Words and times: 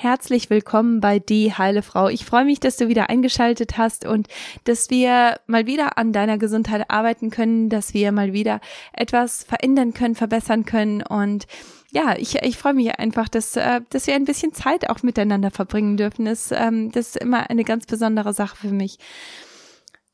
Herzlich 0.00 0.48
willkommen 0.48 1.00
bei 1.00 1.18
Die 1.18 1.52
Heile 1.52 1.82
Frau. 1.82 2.06
Ich 2.06 2.24
freue 2.24 2.44
mich, 2.44 2.60
dass 2.60 2.76
du 2.76 2.86
wieder 2.86 3.10
eingeschaltet 3.10 3.78
hast 3.78 4.06
und 4.06 4.28
dass 4.62 4.90
wir 4.90 5.40
mal 5.48 5.66
wieder 5.66 5.98
an 5.98 6.12
deiner 6.12 6.38
Gesundheit 6.38 6.88
arbeiten 6.88 7.30
können, 7.30 7.68
dass 7.68 7.94
wir 7.94 8.12
mal 8.12 8.32
wieder 8.32 8.60
etwas 8.92 9.42
verändern 9.42 9.94
können, 9.94 10.14
verbessern 10.14 10.64
können 10.64 11.02
und 11.02 11.48
ja, 11.90 12.14
ich, 12.16 12.36
ich 12.36 12.58
freue 12.58 12.74
mich 12.74 12.96
einfach, 12.96 13.28
dass, 13.28 13.56
äh, 13.56 13.80
dass 13.90 14.06
wir 14.06 14.14
ein 14.14 14.24
bisschen 14.24 14.54
Zeit 14.54 14.88
auch 14.88 15.02
miteinander 15.02 15.50
verbringen 15.50 15.96
dürfen. 15.96 16.26
Das, 16.26 16.52
ähm, 16.52 16.92
das 16.92 17.08
ist 17.08 17.16
immer 17.16 17.50
eine 17.50 17.64
ganz 17.64 17.84
besondere 17.86 18.32
Sache 18.32 18.54
für 18.54 18.70
mich. 18.70 19.00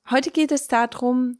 Heute 0.09 0.31
geht 0.31 0.51
es 0.51 0.67
darum, 0.67 1.37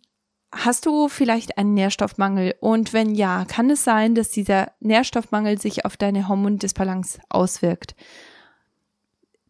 Hast 0.57 0.87
du 0.87 1.09
vielleicht 1.09 1.59
einen 1.59 1.75
Nährstoffmangel? 1.75 2.55
Und 2.61 2.93
wenn 2.93 3.17
ja, 3.17 3.45
kann 3.45 3.71
es 3.71 3.83
sein, 3.83 4.15
dass 4.15 4.31
dieser 4.31 4.71
Nährstoffmangel 4.79 5.61
sich 5.61 5.85
auf 5.85 5.97
deine 5.97 6.29
Hormondisbalance 6.29 7.19
auswirkt? 7.29 7.97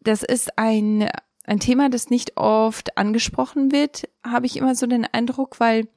Das 0.05 0.21
ist 0.21 0.57
ein, 0.57 1.09
ein 1.45 1.59
Thema, 1.59 1.89
das 1.89 2.11
nicht 2.11 2.37
oft 2.37 2.95
angesprochen 2.97 3.71
wird, 3.71 4.07
habe 4.23 4.45
ich 4.45 4.55
immer 4.55 4.75
so 4.75 4.85
den 4.85 5.05
Eindruck, 5.05 5.59
weil 5.59 5.87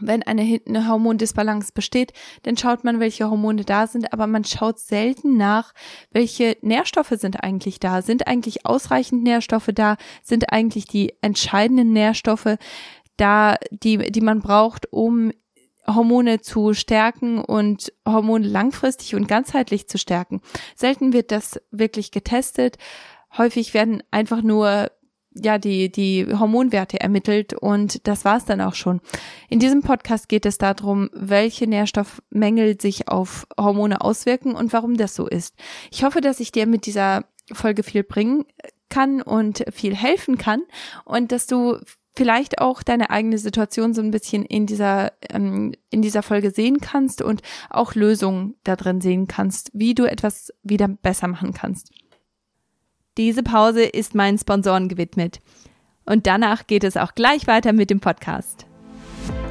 wenn 0.00 0.24
eine, 0.24 0.60
eine 0.66 0.88
Hormondisbalance 0.88 1.72
besteht, 1.72 2.12
dann 2.42 2.56
schaut 2.56 2.82
man, 2.82 2.98
welche 2.98 3.30
Hormone 3.30 3.64
da 3.64 3.86
sind, 3.86 4.12
aber 4.12 4.26
man 4.26 4.44
schaut 4.44 4.80
selten 4.80 5.36
nach, 5.36 5.72
welche 6.10 6.56
Nährstoffe 6.62 7.14
sind 7.16 7.44
eigentlich 7.44 7.78
da. 7.78 8.02
Sind 8.02 8.26
eigentlich 8.26 8.66
ausreichend 8.66 9.22
Nährstoffe 9.22 9.70
da? 9.72 9.96
Sind 10.22 10.52
eigentlich 10.52 10.86
die 10.86 11.14
entscheidenden 11.20 11.92
Nährstoffe 11.92 12.56
da, 13.16 13.56
die, 13.70 13.98
die 14.10 14.20
man 14.20 14.40
braucht, 14.40 14.92
um 14.92 15.30
Hormone 15.86 16.40
zu 16.40 16.74
stärken 16.74 17.38
und 17.38 17.92
Hormone 18.06 18.46
langfristig 18.46 19.14
und 19.14 19.28
ganzheitlich 19.28 19.88
zu 19.88 19.98
stärken. 19.98 20.40
Selten 20.76 21.12
wird 21.12 21.32
das 21.32 21.60
wirklich 21.70 22.10
getestet. 22.10 22.78
Häufig 23.36 23.74
werden 23.74 24.02
einfach 24.10 24.42
nur 24.42 24.90
ja 25.34 25.58
die 25.58 25.90
die 25.90 26.26
Hormonwerte 26.26 27.00
ermittelt 27.00 27.54
und 27.54 28.06
das 28.06 28.24
war's 28.24 28.44
dann 28.44 28.60
auch 28.60 28.74
schon. 28.74 29.00
In 29.48 29.58
diesem 29.58 29.82
Podcast 29.82 30.28
geht 30.28 30.46
es 30.46 30.58
darum, 30.58 31.10
welche 31.14 31.66
Nährstoffmängel 31.66 32.80
sich 32.80 33.08
auf 33.08 33.46
Hormone 33.58 34.00
auswirken 34.00 34.54
und 34.54 34.72
warum 34.72 34.96
das 34.96 35.14
so 35.14 35.26
ist. 35.26 35.54
Ich 35.90 36.04
hoffe, 36.04 36.20
dass 36.20 36.40
ich 36.40 36.52
dir 36.52 36.66
mit 36.66 36.86
dieser 36.86 37.24
Folge 37.52 37.82
viel 37.82 38.02
bringen 38.04 38.44
kann 38.88 39.22
und 39.22 39.64
viel 39.72 39.94
helfen 39.94 40.36
kann 40.36 40.62
und 41.04 41.32
dass 41.32 41.46
du 41.46 41.78
vielleicht 42.14 42.60
auch 42.60 42.82
deine 42.82 43.10
eigene 43.10 43.38
Situation 43.38 43.94
so 43.94 44.02
ein 44.02 44.10
bisschen 44.10 44.44
in 44.44 44.66
dieser, 44.66 45.12
ähm, 45.30 45.74
in 45.90 46.02
dieser 46.02 46.22
Folge 46.22 46.50
sehen 46.50 46.80
kannst 46.80 47.22
und 47.22 47.42
auch 47.70 47.94
Lösungen 47.94 48.54
da 48.64 48.76
drin 48.76 49.00
sehen 49.00 49.26
kannst, 49.26 49.70
wie 49.72 49.94
du 49.94 50.04
etwas 50.04 50.52
wieder 50.62 50.88
besser 50.88 51.28
machen 51.28 51.52
kannst. 51.52 51.90
Diese 53.18 53.42
Pause 53.42 53.84
ist 53.84 54.14
meinen 54.14 54.38
Sponsoren 54.38 54.88
gewidmet. 54.88 55.40
Und 56.04 56.26
danach 56.26 56.66
geht 56.66 56.84
es 56.84 56.96
auch 56.96 57.14
gleich 57.14 57.46
weiter 57.46 57.72
mit 57.72 57.90
dem 57.90 58.00
Podcast. 58.00 58.66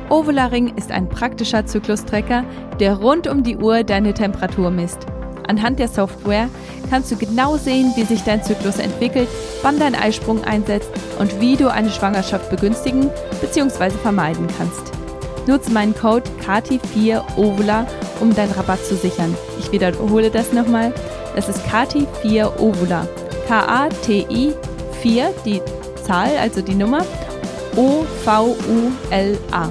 Ovularing 0.09 0.75
ist 0.75 0.91
ein 0.91 1.07
praktischer 1.07 1.65
Zyklustrecker, 1.65 2.43
der 2.79 2.95
rund 2.95 3.27
um 3.27 3.43
die 3.43 3.55
Uhr 3.55 3.83
deine 3.83 4.13
Temperatur 4.13 4.69
misst. 4.69 5.07
Anhand 5.47 5.79
der 5.79 5.87
Software 5.87 6.49
kannst 6.89 7.11
du 7.11 7.15
genau 7.15 7.57
sehen, 7.57 7.93
wie 7.95 8.03
sich 8.03 8.23
dein 8.23 8.43
Zyklus 8.43 8.79
entwickelt, 8.79 9.27
wann 9.61 9.79
dein 9.79 9.95
Eisprung 9.95 10.43
einsetzt 10.43 10.89
und 11.19 11.39
wie 11.39 11.55
du 11.55 11.71
eine 11.71 11.89
Schwangerschaft 11.89 12.49
begünstigen 12.49 13.09
bzw. 13.41 13.91
vermeiden 13.91 14.47
kannst. 14.57 14.91
Nutze 15.47 15.71
meinen 15.71 15.95
Code 15.95 16.29
KATI4OVULA, 16.45 17.85
um 18.19 18.33
deinen 18.35 18.51
Rabatt 18.51 18.85
zu 18.85 18.95
sichern. 18.95 19.35
Ich 19.59 19.71
wiederhole 19.71 20.29
das 20.29 20.53
nochmal. 20.53 20.93
Das 21.35 21.49
ist 21.49 21.65
KATI4OVULA. 21.67 23.07
K-A-T-I 23.47 24.53
4, 25.01 25.33
die 25.45 25.61
Zahl, 26.05 26.37
also 26.39 26.61
die 26.61 26.75
Nummer, 26.75 27.03
O-V-U-L-A. 27.75 29.69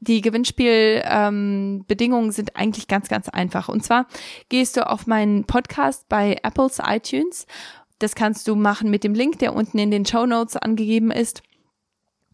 die 0.00 0.22
Gewinnspielbedingungen 0.22 2.26
ähm, 2.26 2.32
sind 2.32 2.56
eigentlich 2.56 2.88
ganz, 2.88 3.08
ganz 3.08 3.28
einfach. 3.28 3.68
Und 3.68 3.84
zwar 3.84 4.06
gehst 4.48 4.78
du 4.78 4.88
auf 4.88 5.06
meinen 5.06 5.44
Podcast 5.44 6.08
bei 6.08 6.38
Apples 6.42 6.80
iTunes. 6.82 7.46
Das 7.98 8.14
kannst 8.14 8.48
du 8.48 8.56
machen 8.56 8.90
mit 8.90 9.04
dem 9.04 9.14
Link, 9.14 9.40
der 9.40 9.54
unten 9.54 9.78
in 9.78 9.90
den 9.90 10.06
Show 10.06 10.24
Notes 10.24 10.56
angegeben 10.56 11.10
ist. 11.10 11.42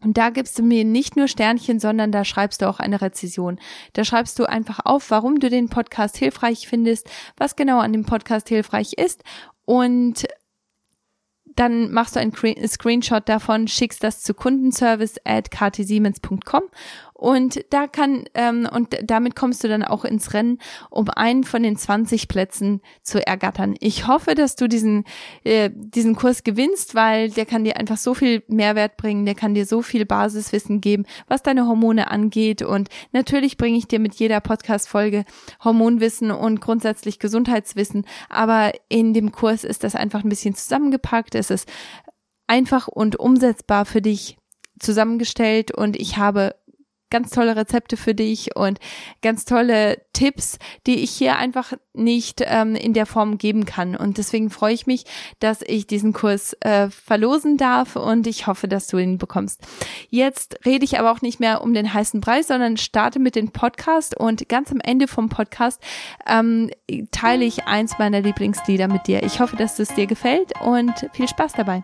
Und 0.03 0.17
da 0.17 0.29
gibst 0.29 0.59
du 0.59 0.63
mir 0.63 0.83
nicht 0.83 1.15
nur 1.15 1.27
Sternchen, 1.27 1.79
sondern 1.79 2.11
da 2.11 2.25
schreibst 2.25 2.61
du 2.61 2.69
auch 2.69 2.79
eine 2.79 3.01
Rezession. 3.01 3.59
Da 3.93 4.03
schreibst 4.03 4.37
du 4.39 4.45
einfach 4.45 4.79
auf, 4.85 5.11
warum 5.11 5.39
du 5.39 5.49
den 5.49 5.69
Podcast 5.69 6.17
hilfreich 6.17 6.67
findest, 6.67 7.09
was 7.37 7.55
genau 7.55 7.79
an 7.79 7.93
dem 7.93 8.05
Podcast 8.05 8.49
hilfreich 8.49 8.93
ist 8.93 9.23
und 9.65 10.25
dann 11.55 11.91
machst 11.91 12.15
du 12.15 12.19
einen 12.19 12.33
Screenshot 12.67 13.29
davon, 13.29 13.67
schickst 13.67 14.03
das 14.03 14.21
zu 14.21 14.33
kundenservice 14.33 15.17
at 15.23 15.51
ktsiemens.com 15.51 16.63
und 17.23 17.63
da 17.69 17.87
kann, 17.87 18.25
ähm, 18.33 18.67
und 18.69 18.97
damit 19.01 19.37
kommst 19.37 19.63
du 19.63 19.69
dann 19.69 19.81
auch 19.81 20.03
ins 20.03 20.33
Rennen, 20.33 20.59
um 20.89 21.07
einen 21.07 21.45
von 21.45 21.63
den 21.63 21.77
20 21.77 22.27
Plätzen 22.27 22.81
zu 23.01 23.25
ergattern. 23.25 23.75
Ich 23.79 24.07
hoffe, 24.07 24.35
dass 24.35 24.57
du 24.57 24.67
diesen, 24.67 25.05
äh, 25.45 25.69
diesen 25.73 26.17
Kurs 26.17 26.43
gewinnst, 26.43 26.95
weil 26.95 27.29
der 27.29 27.45
kann 27.45 27.63
dir 27.63 27.77
einfach 27.77 27.95
so 27.95 28.13
viel 28.13 28.43
Mehrwert 28.49 28.97
bringen, 28.97 29.25
der 29.25 29.35
kann 29.35 29.53
dir 29.53 29.65
so 29.65 29.81
viel 29.81 30.05
Basiswissen 30.05 30.81
geben, 30.81 31.05
was 31.29 31.41
deine 31.41 31.65
Hormone 31.65 32.11
angeht. 32.11 32.61
Und 32.61 32.89
natürlich 33.13 33.55
bringe 33.55 33.77
ich 33.77 33.87
dir 33.87 33.99
mit 33.99 34.15
jeder 34.15 34.41
Podcast-Folge 34.41 35.23
Hormonwissen 35.63 36.29
und 36.29 36.59
grundsätzlich 36.59 37.19
Gesundheitswissen. 37.19 38.05
Aber 38.27 38.73
in 38.89 39.13
dem 39.13 39.31
Kurs 39.31 39.63
ist 39.63 39.85
das 39.85 39.95
einfach 39.95 40.25
ein 40.25 40.29
bisschen 40.29 40.55
zusammengepackt. 40.55 41.35
Es 41.35 41.51
ist 41.51 41.71
einfach 42.47 42.89
und 42.89 43.17
umsetzbar 43.17 43.85
für 43.85 44.01
dich 44.01 44.35
zusammengestellt 44.77 45.71
und 45.71 45.95
ich 45.95 46.17
habe 46.17 46.55
ganz 47.13 47.29
tolle 47.29 47.55
Rezepte 47.55 47.95
für 47.95 48.15
dich 48.15 48.55
und 48.55 48.79
ganz 49.21 49.45
tolle 49.45 50.01
Tipps, 50.13 50.57
die 50.87 50.95
ich 50.95 51.11
hier 51.11 51.37
einfach 51.37 51.73
nicht 51.93 52.41
ähm, 52.43 52.75
in 52.75 52.93
der 52.93 53.05
Form 53.05 53.37
geben 53.37 53.65
kann. 53.65 53.95
Und 53.95 54.17
deswegen 54.17 54.49
freue 54.49 54.73
ich 54.73 54.87
mich, 54.87 55.05
dass 55.39 55.61
ich 55.61 55.85
diesen 55.85 56.11
Kurs 56.11 56.57
äh, 56.61 56.89
verlosen 56.89 57.57
darf 57.57 57.95
und 57.95 58.25
ich 58.25 58.47
hoffe, 58.47 58.67
dass 58.67 58.87
du 58.87 58.97
ihn 58.97 59.19
bekommst. 59.19 59.61
Jetzt 60.09 60.57
rede 60.65 60.85
ich 60.85 60.99
aber 60.99 61.11
auch 61.11 61.21
nicht 61.21 61.39
mehr 61.39 61.61
um 61.61 61.75
den 61.75 61.93
heißen 61.93 62.19
Preis, 62.19 62.47
sondern 62.47 62.77
starte 62.77 63.19
mit 63.19 63.35
dem 63.35 63.51
Podcast 63.51 64.19
und 64.19 64.49
ganz 64.49 64.71
am 64.71 64.79
Ende 64.79 65.07
vom 65.07 65.29
Podcast 65.29 65.79
ähm, 66.25 66.71
teile 67.11 67.45
ich 67.45 67.65
eins 67.65 67.99
meiner 67.99 68.21
Lieblingslieder 68.21 68.87
mit 68.87 69.05
dir. 69.05 69.21
Ich 69.21 69.39
hoffe, 69.39 69.55
dass 69.55 69.77
es 69.77 69.93
dir 69.93 70.07
gefällt 70.07 70.51
und 70.63 70.93
viel 71.13 71.27
Spaß 71.27 71.53
dabei. 71.53 71.83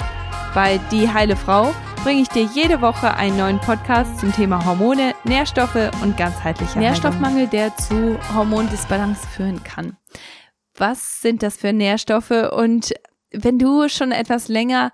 Bei 0.53 0.79
Die 0.91 1.07
Heile 1.07 1.37
Frau 1.37 1.73
bringe 2.03 2.23
ich 2.23 2.27
dir 2.27 2.43
jede 2.43 2.81
Woche 2.81 3.13
einen 3.13 3.37
neuen 3.37 3.59
Podcast 3.59 4.19
zum 4.19 4.33
Thema 4.33 4.65
Hormone, 4.65 5.15
Nährstoffe 5.23 5.89
und 6.01 6.17
ganzheitliche 6.17 6.77
Nährstoffmangel, 6.77 7.47
der 7.47 7.77
zu 7.77 8.19
Hormondisbalance 8.35 9.25
führen 9.29 9.63
kann. 9.63 9.95
Was 10.75 11.21
sind 11.21 11.41
das 11.41 11.55
für 11.55 11.71
Nährstoffe? 11.71 12.51
Und 12.51 12.91
wenn 13.31 13.59
du 13.59 13.87
schon 13.87 14.11
etwas 14.11 14.49
länger 14.49 14.91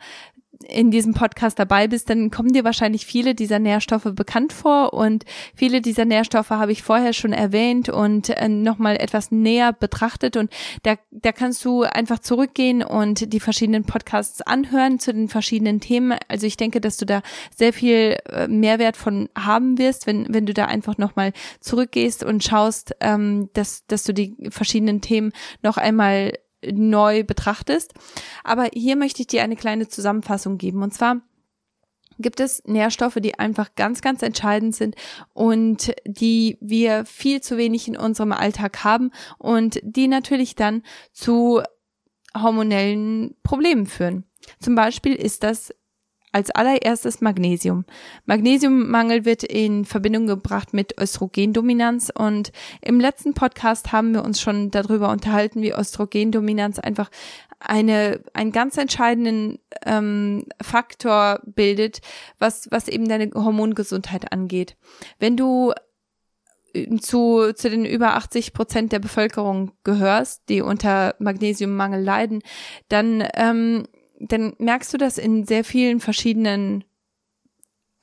in 0.67 0.91
diesem 0.91 1.13
Podcast 1.13 1.59
dabei 1.59 1.87
bist, 1.87 2.09
dann 2.09 2.31
kommen 2.31 2.53
dir 2.53 2.63
wahrscheinlich 2.63 3.05
viele 3.05 3.35
dieser 3.35 3.59
Nährstoffe 3.59 4.09
bekannt 4.13 4.53
vor 4.53 4.93
und 4.93 5.25
viele 5.55 5.81
dieser 5.81 6.05
Nährstoffe 6.05 6.49
habe 6.49 6.71
ich 6.71 6.83
vorher 6.83 7.13
schon 7.13 7.33
erwähnt 7.33 7.89
und 7.89 8.29
äh, 8.29 8.47
nochmal 8.47 8.97
etwas 8.97 9.31
näher 9.31 9.73
betrachtet 9.73 10.37
und 10.37 10.51
da, 10.83 10.95
da 11.11 11.31
kannst 11.31 11.63
du 11.65 11.83
einfach 11.83 12.19
zurückgehen 12.19 12.83
und 12.83 13.33
die 13.33 13.39
verschiedenen 13.39 13.83
Podcasts 13.83 14.41
anhören 14.41 14.99
zu 14.99 15.13
den 15.13 15.29
verschiedenen 15.29 15.79
Themen. 15.79 16.17
Also 16.27 16.47
ich 16.47 16.57
denke, 16.57 16.81
dass 16.81 16.97
du 16.97 17.05
da 17.05 17.21
sehr 17.55 17.73
viel 17.73 18.17
äh, 18.29 18.47
Mehrwert 18.47 18.97
von 18.97 19.29
haben 19.37 19.77
wirst, 19.77 20.07
wenn, 20.07 20.33
wenn 20.33 20.45
du 20.45 20.53
da 20.53 20.65
einfach 20.65 20.97
nochmal 20.97 21.33
zurückgehst 21.59 22.23
und 22.23 22.43
schaust, 22.43 22.95
ähm, 22.99 23.49
dass, 23.53 23.85
dass 23.87 24.03
du 24.03 24.13
die 24.13 24.35
verschiedenen 24.49 25.01
Themen 25.01 25.31
noch 25.61 25.77
einmal 25.77 26.33
neu 26.65 27.23
betrachtest. 27.23 27.93
Aber 28.43 28.69
hier 28.73 28.95
möchte 28.95 29.21
ich 29.21 29.27
dir 29.27 29.43
eine 29.43 29.55
kleine 29.55 29.87
Zusammenfassung 29.87 30.57
geben. 30.57 30.83
Und 30.83 30.93
zwar 30.93 31.21
gibt 32.19 32.39
es 32.39 32.63
Nährstoffe, 32.65 33.17
die 33.19 33.37
einfach 33.37 33.75
ganz, 33.75 34.01
ganz 34.01 34.21
entscheidend 34.21 34.75
sind 34.75 34.95
und 35.33 35.93
die 36.05 36.57
wir 36.61 37.05
viel 37.05 37.41
zu 37.41 37.57
wenig 37.57 37.87
in 37.87 37.97
unserem 37.97 38.31
Alltag 38.31 38.83
haben 38.83 39.11
und 39.37 39.79
die 39.83 40.07
natürlich 40.07 40.55
dann 40.55 40.83
zu 41.11 41.61
hormonellen 42.35 43.35
Problemen 43.43 43.85
führen. 43.85 44.25
Zum 44.59 44.75
Beispiel 44.75 45.13
ist 45.13 45.43
das 45.43 45.73
als 46.31 46.51
allererstes 46.51 47.21
Magnesium. 47.21 47.85
Magnesiummangel 48.25 49.25
wird 49.25 49.43
in 49.43 49.85
Verbindung 49.85 50.27
gebracht 50.27 50.73
mit 50.73 50.99
Östrogendominanz 50.99 52.11
und 52.13 52.51
im 52.81 52.99
letzten 52.99 53.33
Podcast 53.33 53.91
haben 53.91 54.13
wir 54.13 54.23
uns 54.23 54.41
schon 54.41 54.69
darüber 54.71 55.09
unterhalten, 55.09 55.61
wie 55.61 55.71
Östrogendominanz 55.71 56.79
einfach 56.79 57.09
eine 57.59 58.21
einen 58.33 58.51
ganz 58.51 58.77
entscheidenden 58.77 59.59
ähm, 59.83 60.45
Faktor 60.61 61.39
bildet, 61.45 62.01
was 62.37 62.67
was 62.71 62.87
eben 62.87 63.07
deine 63.07 63.31
Hormongesundheit 63.33 64.31
angeht. 64.31 64.77
Wenn 65.17 65.37
du 65.37 65.73
zu, 66.99 67.53
zu 67.53 67.69
den 67.69 67.85
über 67.85 68.15
80 68.15 68.53
Prozent 68.53 68.91
der 68.91 68.99
Bevölkerung 68.99 69.71
gehörst, 69.83 70.43
die 70.49 70.61
unter 70.61 71.15
Magnesiummangel 71.19 72.03
leiden, 72.03 72.41
dann 72.89 73.27
ähm, 73.33 73.87
dann 74.19 74.53
merkst 74.57 74.93
du 74.93 74.97
das 74.97 75.17
in 75.17 75.45
sehr 75.45 75.63
vielen 75.63 75.99
verschiedenen 75.99 76.83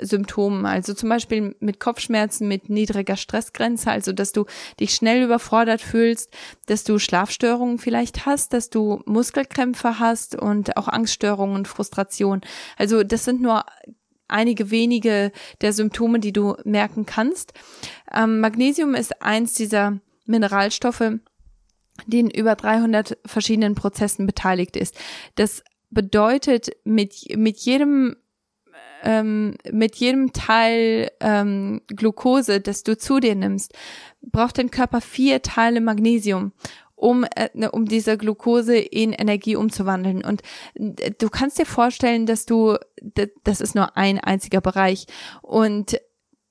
Symptomen, 0.00 0.66
also 0.66 0.92
zum 0.92 1.08
Beispiel 1.08 1.54
mit 1.60 1.78
Kopfschmerzen, 1.78 2.48
mit 2.48 2.68
niedriger 2.68 3.16
Stressgrenze, 3.16 3.90
also 3.90 4.12
dass 4.12 4.32
du 4.32 4.44
dich 4.80 4.94
schnell 4.94 5.22
überfordert 5.22 5.80
fühlst, 5.80 6.32
dass 6.66 6.82
du 6.82 6.98
Schlafstörungen 6.98 7.78
vielleicht 7.78 8.26
hast, 8.26 8.52
dass 8.52 8.70
du 8.70 9.02
Muskelkrämpfe 9.06 10.00
hast 10.00 10.34
und 10.34 10.76
auch 10.76 10.88
Angststörungen 10.88 11.54
und 11.54 11.68
Frustration. 11.68 12.40
Also 12.76 13.04
das 13.04 13.24
sind 13.24 13.40
nur 13.40 13.64
einige 14.26 14.72
wenige 14.72 15.30
der 15.60 15.72
Symptome, 15.72 16.18
die 16.18 16.32
du 16.32 16.56
merken 16.64 17.06
kannst. 17.06 17.52
Ähm, 18.12 18.40
Magnesium 18.40 18.94
ist 18.94 19.22
eins 19.22 19.54
dieser 19.54 20.00
Mineralstoffe, 20.26 21.12
die 22.06 22.18
in 22.18 22.30
über 22.30 22.56
300 22.56 23.18
verschiedenen 23.24 23.76
Prozessen 23.76 24.26
beteiligt 24.26 24.76
ist. 24.76 24.98
Das 25.36 25.62
bedeutet, 25.94 26.70
mit, 26.84 27.36
mit 27.36 27.58
jedem 27.58 28.16
ähm, 29.04 29.56
mit 29.70 29.96
jedem 29.96 30.32
Teil 30.32 31.10
ähm, 31.20 31.82
Glucose, 31.88 32.60
das 32.60 32.84
du 32.84 32.96
zu 32.96 33.20
dir 33.20 33.34
nimmst, 33.34 33.74
braucht 34.22 34.56
dein 34.56 34.70
Körper 34.70 35.02
vier 35.02 35.42
Teile 35.42 35.82
Magnesium 35.82 36.52
um, 36.96 37.24
äh, 37.36 37.50
ne, 37.52 37.70
um 37.70 37.84
diese 37.84 38.16
Glucose 38.16 38.76
in 38.76 39.12
Energie 39.12 39.56
umzuwandeln. 39.56 40.24
Und 40.24 40.42
äh, 40.74 41.10
du 41.10 41.28
kannst 41.28 41.58
dir 41.58 41.66
vorstellen, 41.66 42.24
dass 42.26 42.46
du, 42.46 42.78
das 43.44 43.60
ist 43.60 43.74
nur 43.74 43.96
ein 43.96 44.18
einziger 44.18 44.60
Bereich. 44.60 45.06
Und 45.42 46.00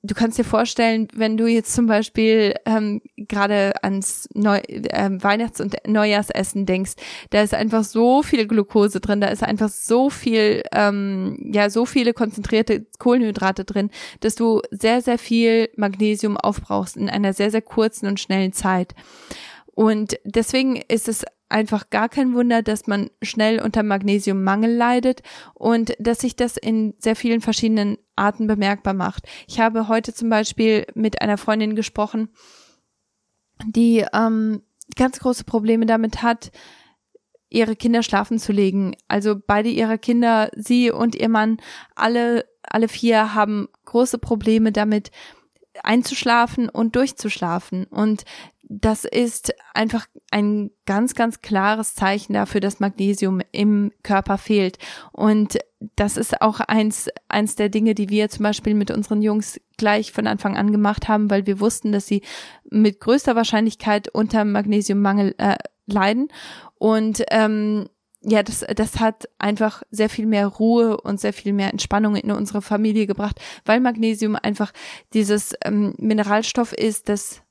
du 0.04 0.14
kannst 0.14 0.38
dir 0.38 0.44
vorstellen, 0.44 1.08
wenn 1.14 1.36
du 1.36 1.46
jetzt 1.46 1.74
zum 1.74 1.86
Beispiel 1.86 2.54
ähm, 2.66 3.00
gerade 3.16 3.72
ans 3.82 4.28
Neu 4.34 4.58
äh, 4.58 5.10
Weihnachts- 5.10 5.60
und 5.60 5.76
Neujahrsessen 5.86 6.66
denkst, 6.66 6.92
da 7.30 7.42
ist 7.42 7.54
einfach 7.54 7.84
so 7.84 8.22
viel 8.22 8.46
Glucose 8.46 9.00
drin, 9.00 9.22
da 9.22 9.28
ist 9.28 9.42
einfach 9.42 9.70
so 9.70 10.10
viel, 10.10 10.62
ähm, 10.72 11.50
ja, 11.52 11.70
so 11.70 11.86
viele 11.86 12.12
konzentrierte 12.12 12.86
Kohlenhydrate 12.98 13.64
drin, 13.64 13.90
dass 14.20 14.34
du 14.34 14.60
sehr, 14.70 15.00
sehr 15.00 15.18
viel 15.18 15.70
Magnesium 15.76 16.36
aufbrauchst 16.36 16.98
in 16.98 17.08
einer 17.08 17.32
sehr, 17.32 17.50
sehr 17.50 17.62
kurzen 17.62 18.06
und 18.06 18.20
schnellen 18.20 18.52
Zeit. 18.52 18.94
Und 19.74 20.18
deswegen 20.24 20.76
ist 20.76 21.08
es 21.08 21.24
einfach 21.54 21.88
gar 21.88 22.08
kein 22.08 22.34
Wunder, 22.34 22.62
dass 22.62 22.88
man 22.88 23.10
schnell 23.22 23.62
unter 23.62 23.84
Magnesiummangel 23.84 24.74
leidet 24.74 25.22
und 25.54 25.94
dass 26.00 26.18
sich 26.18 26.34
das 26.34 26.56
in 26.56 26.94
sehr 26.98 27.14
vielen 27.14 27.40
verschiedenen 27.40 27.96
Arten 28.16 28.48
bemerkbar 28.48 28.92
macht. 28.92 29.28
Ich 29.46 29.60
habe 29.60 29.86
heute 29.86 30.12
zum 30.12 30.28
Beispiel 30.28 30.84
mit 30.94 31.22
einer 31.22 31.38
Freundin 31.38 31.76
gesprochen, 31.76 32.28
die 33.64 34.04
ähm, 34.12 34.62
ganz 34.96 35.20
große 35.20 35.44
Probleme 35.44 35.86
damit 35.86 36.22
hat, 36.24 36.50
ihre 37.50 37.76
Kinder 37.76 38.02
schlafen 38.02 38.40
zu 38.40 38.50
legen. 38.50 38.96
Also 39.06 39.36
beide 39.46 39.68
ihrer 39.68 39.96
Kinder, 39.96 40.50
sie 40.56 40.90
und 40.90 41.14
ihr 41.14 41.28
Mann, 41.28 41.58
alle, 41.94 42.46
alle 42.64 42.88
vier 42.88 43.32
haben 43.34 43.68
große 43.84 44.18
Probleme 44.18 44.72
damit, 44.72 45.12
einzuschlafen 45.82 46.68
und 46.68 46.96
durchzuschlafen. 46.96 47.84
Und 47.84 48.24
das 48.68 49.04
ist 49.04 49.54
einfach 49.74 50.06
ein 50.30 50.70
ganz, 50.86 51.14
ganz 51.14 51.40
klares 51.42 51.94
Zeichen 51.94 52.32
dafür, 52.32 52.60
dass 52.60 52.80
Magnesium 52.80 53.40
im 53.52 53.92
Körper 54.02 54.38
fehlt. 54.38 54.78
Und 55.12 55.58
das 55.96 56.16
ist 56.16 56.40
auch 56.40 56.60
eins, 56.60 57.08
eins 57.28 57.56
der 57.56 57.68
Dinge, 57.68 57.94
die 57.94 58.08
wir 58.08 58.30
zum 58.30 58.42
Beispiel 58.42 58.74
mit 58.74 58.90
unseren 58.90 59.22
Jungs 59.22 59.60
gleich 59.76 60.12
von 60.12 60.26
Anfang 60.26 60.56
an 60.56 60.72
gemacht 60.72 61.08
haben, 61.08 61.30
weil 61.30 61.46
wir 61.46 61.60
wussten, 61.60 61.92
dass 61.92 62.06
sie 62.06 62.22
mit 62.70 63.00
größter 63.00 63.36
Wahrscheinlichkeit 63.36 64.08
unter 64.08 64.44
Magnesiummangel 64.44 65.34
äh, 65.38 65.56
leiden. 65.86 66.28
Und 66.78 67.22
ähm, 67.30 67.88
ja, 68.24 68.42
das, 68.42 68.64
das 68.74 69.00
hat 69.00 69.28
einfach 69.38 69.82
sehr 69.90 70.08
viel 70.08 70.26
mehr 70.26 70.46
Ruhe 70.46 70.96
und 71.00 71.20
sehr 71.20 71.32
viel 71.32 71.52
mehr 71.52 71.70
Entspannung 71.70 72.16
in 72.16 72.30
unsere 72.30 72.62
Familie 72.62 73.06
gebracht, 73.06 73.38
weil 73.64 73.80
Magnesium 73.80 74.36
einfach 74.36 74.72
dieses 75.12 75.54
ähm, 75.64 75.94
Mineralstoff 75.98 76.72
ist, 76.72 77.08
das, 77.08 77.42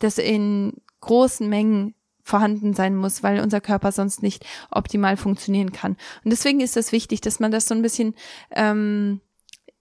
das 0.00 0.18
in 0.18 0.74
großen 1.00 1.48
Mengen 1.48 1.94
vorhanden 2.22 2.74
sein 2.74 2.94
muss, 2.94 3.22
weil 3.22 3.40
unser 3.40 3.60
Körper 3.60 3.92
sonst 3.92 4.22
nicht 4.22 4.44
optimal 4.70 5.16
funktionieren 5.16 5.72
kann. 5.72 5.96
Und 6.24 6.30
deswegen 6.30 6.60
ist 6.60 6.76
es 6.76 6.92
wichtig, 6.92 7.20
dass 7.20 7.40
man 7.40 7.50
das 7.50 7.66
so 7.66 7.74
ein 7.74 7.82
bisschen 7.82 8.14
ähm, 8.50 9.20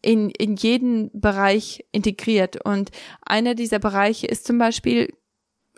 in, 0.02 0.30
in 0.30 0.56
jeden 0.56 1.10
Bereich 1.20 1.86
integriert. 1.92 2.64
Und 2.64 2.92
einer 3.22 3.56
dieser 3.56 3.80
Bereiche 3.80 4.28
ist 4.28 4.46
zum 4.46 4.58
Beispiel 4.58 5.14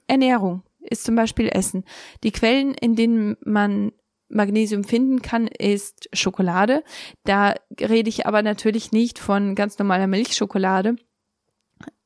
Ernährung, 0.05 0.63
ist 0.79 1.05
zum 1.05 1.15
Beispiel 1.15 1.50
Essen. 1.50 1.86
Die 2.24 2.31
Quellen, 2.31 2.74
in 2.75 2.95
denen 2.95 3.38
man 3.43 3.91
Magnesium 4.29 4.83
finden 4.83 5.21
kann, 5.21 5.48
ist 5.48 6.09
Schokolade. 6.13 6.83
Da 7.24 7.55
rede 7.79 8.09
ich 8.09 8.25
aber 8.25 8.41
natürlich 8.41 8.91
nicht 8.91 9.19
von 9.19 9.55
ganz 9.55 9.77
normaler 9.79 10.07
Milchschokolade 10.07 10.95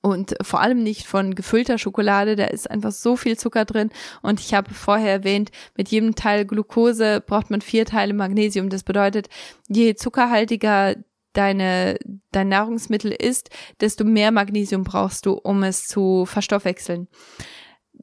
und 0.02 0.36
vor 0.42 0.60
allem 0.60 0.84
nicht 0.84 1.08
von 1.08 1.34
gefüllter 1.34 1.78
Schokolade. 1.78 2.36
Da 2.36 2.46
ist 2.46 2.70
einfach 2.70 2.92
so 2.92 3.16
viel 3.16 3.38
Zucker 3.38 3.66
drin. 3.66 3.90
Und 4.22 4.40
ich 4.40 4.54
habe 4.54 4.74
vorher 4.74 5.12
erwähnt, 5.12 5.52
mit 5.78 5.90
jedem 5.90 6.16
Teil 6.16 6.46
Glucose 6.46 7.22
braucht 7.26 7.50
man 7.50 7.62
vier 7.62 7.86
Teile 7.86 8.14
Magnesium. 8.14 8.70
Das 8.70 8.84
bedeutet, 8.84 9.30
je 9.70 9.96
zuckerhaltiger 9.96 10.96
deine, 11.32 11.98
dein 12.32 12.50
Nahrungsmittel 12.50 13.12
ist, 13.12 13.50
desto 13.80 14.04
mehr 14.04 14.32
Magnesium 14.32 14.84
brauchst 14.84 15.26
du, 15.26 15.34
um 15.34 15.64
es 15.64 15.88
zu 15.88 16.26
verstoffwechseln 16.26 17.08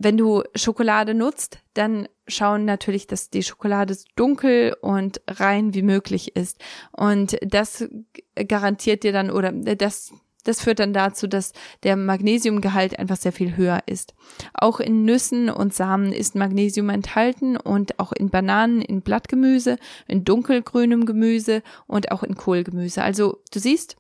wenn 0.03 0.17
du 0.17 0.43
Schokolade 0.55 1.13
nutzt, 1.13 1.59
dann 1.75 2.09
schauen 2.27 2.65
natürlich, 2.65 3.07
dass 3.07 3.29
die 3.29 3.43
Schokolade 3.43 3.93
so 3.93 4.07
dunkel 4.17 4.75
und 4.81 5.21
rein 5.29 5.75
wie 5.75 5.83
möglich 5.83 6.37
ist. 6.37 6.59
Und 6.91 7.37
das 7.43 7.87
garantiert 8.35 9.03
dir 9.03 9.13
dann 9.13 9.31
oder 9.31 9.53
das 9.53 10.11
das 10.45 10.63
führt 10.63 10.79
dann 10.79 10.95
dazu, 10.95 11.27
dass 11.27 11.53
der 11.83 11.97
Magnesiumgehalt 11.97 12.99
einfach 12.99 13.19
sehr 13.19 13.33
viel 13.33 13.59
höher 13.59 13.83
ist. 13.85 14.15
Auch 14.55 14.81
in 14.81 15.05
Nüssen 15.05 15.51
und 15.51 15.75
Samen 15.75 16.15
ist 16.15 16.35
Magnesium 16.35 16.89
enthalten 16.89 17.59
und 17.59 17.99
auch 17.99 18.13
in 18.13 18.31
Bananen, 18.31 18.81
in 18.81 19.03
Blattgemüse, 19.03 19.77
in 20.09 20.25
dunkelgrünem 20.25 21.05
Gemüse 21.05 21.63
und 21.87 22.11
auch 22.11 22.23
in 22.23 22.37
Kohlgemüse. 22.37 23.03
Also 23.03 23.43
du 23.53 23.59
siehst, 23.59 23.97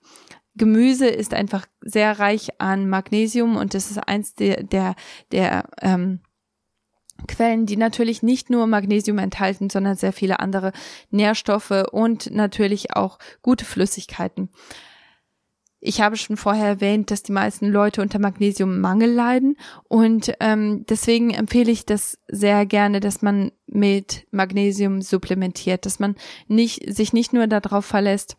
Gemüse 0.56 1.06
ist 1.06 1.32
einfach 1.32 1.66
sehr 1.80 2.18
reich 2.18 2.60
an 2.60 2.88
Magnesium 2.88 3.56
und 3.56 3.74
das 3.74 3.90
ist 3.90 3.98
eins 3.98 4.34
der, 4.34 4.62
der, 4.62 4.94
der 5.30 5.68
ähm, 5.80 6.20
Quellen, 7.28 7.66
die 7.66 7.76
natürlich 7.76 8.22
nicht 8.22 8.50
nur 8.50 8.66
Magnesium 8.66 9.18
enthalten, 9.18 9.70
sondern 9.70 9.96
sehr 9.96 10.12
viele 10.12 10.40
andere 10.40 10.72
Nährstoffe 11.10 11.84
und 11.92 12.30
natürlich 12.30 12.96
auch 12.96 13.18
gute 13.42 13.64
Flüssigkeiten. 13.64 14.48
ich 15.82 16.00
habe 16.02 16.16
schon 16.16 16.36
vorher 16.36 16.66
erwähnt, 16.66 17.10
dass 17.10 17.22
die 17.22 17.32
meisten 17.32 17.66
Leute 17.66 18.02
unter 18.02 18.18
Magnesiummangel 18.18 19.10
leiden 19.10 19.56
und 19.84 20.32
ähm, 20.40 20.84
deswegen 20.88 21.30
empfehle 21.30 21.70
ich 21.72 21.86
das 21.86 22.18
sehr 22.28 22.66
gerne, 22.66 23.00
dass 23.00 23.22
man 23.22 23.52
mit 23.66 24.26
Magnesium 24.30 25.00
supplementiert, 25.00 25.86
dass 25.86 25.98
man 25.98 26.16
nicht 26.48 26.92
sich 26.92 27.12
nicht 27.12 27.32
nur 27.32 27.46
darauf 27.46 27.86
verlässt, 27.86 28.36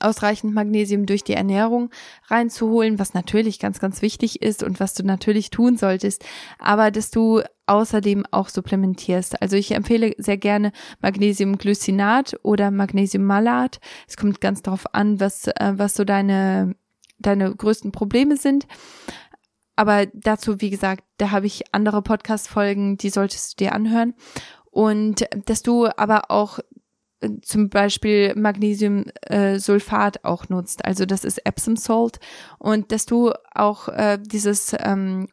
ausreichend 0.00 0.54
Magnesium 0.54 1.06
durch 1.06 1.24
die 1.24 1.34
Ernährung 1.34 1.90
reinzuholen, 2.26 2.98
was 2.98 3.14
natürlich 3.14 3.58
ganz, 3.58 3.80
ganz 3.80 4.02
wichtig 4.02 4.42
ist 4.42 4.62
und 4.62 4.80
was 4.80 4.94
du 4.94 5.02
natürlich 5.04 5.50
tun 5.50 5.76
solltest, 5.76 6.24
aber 6.58 6.90
dass 6.90 7.10
du 7.10 7.42
außerdem 7.66 8.24
auch 8.30 8.48
supplementierst. 8.48 9.40
Also 9.42 9.56
ich 9.56 9.72
empfehle 9.72 10.14
sehr 10.18 10.38
gerne 10.38 10.72
Magnesiumglycinat 11.00 12.38
oder 12.42 12.70
Magnesiummalat. 12.70 13.80
Es 14.08 14.16
kommt 14.16 14.40
ganz 14.40 14.62
darauf 14.62 14.94
an, 14.94 15.20
was, 15.20 15.48
äh, 15.48 15.72
was 15.76 15.94
so 15.94 16.04
deine, 16.04 16.74
deine 17.18 17.54
größten 17.54 17.92
Probleme 17.92 18.36
sind. 18.36 18.66
Aber 19.76 20.06
dazu, 20.06 20.60
wie 20.60 20.70
gesagt, 20.70 21.04
da 21.18 21.30
habe 21.30 21.46
ich 21.46 21.72
andere 21.72 22.02
Podcast-Folgen, 22.02 22.96
die 22.96 23.10
solltest 23.10 23.52
du 23.52 23.64
dir 23.64 23.74
anhören. 23.74 24.14
Und 24.70 25.24
dass 25.46 25.62
du 25.62 25.86
aber 25.96 26.30
auch 26.30 26.58
zum 27.42 27.68
Beispiel 27.68 28.34
Magnesiumsulfat 28.36 30.16
äh, 30.16 30.20
auch 30.22 30.48
nutzt. 30.48 30.84
Also 30.84 31.04
das 31.04 31.24
ist 31.24 31.44
Epsom 31.44 31.76
Salt 31.76 32.20
und 32.58 32.92
dass 32.92 33.06
du 33.06 33.32
auch 33.54 33.88
äh, 33.88 34.18
dieses 34.20 34.74
ähm, 34.78 35.28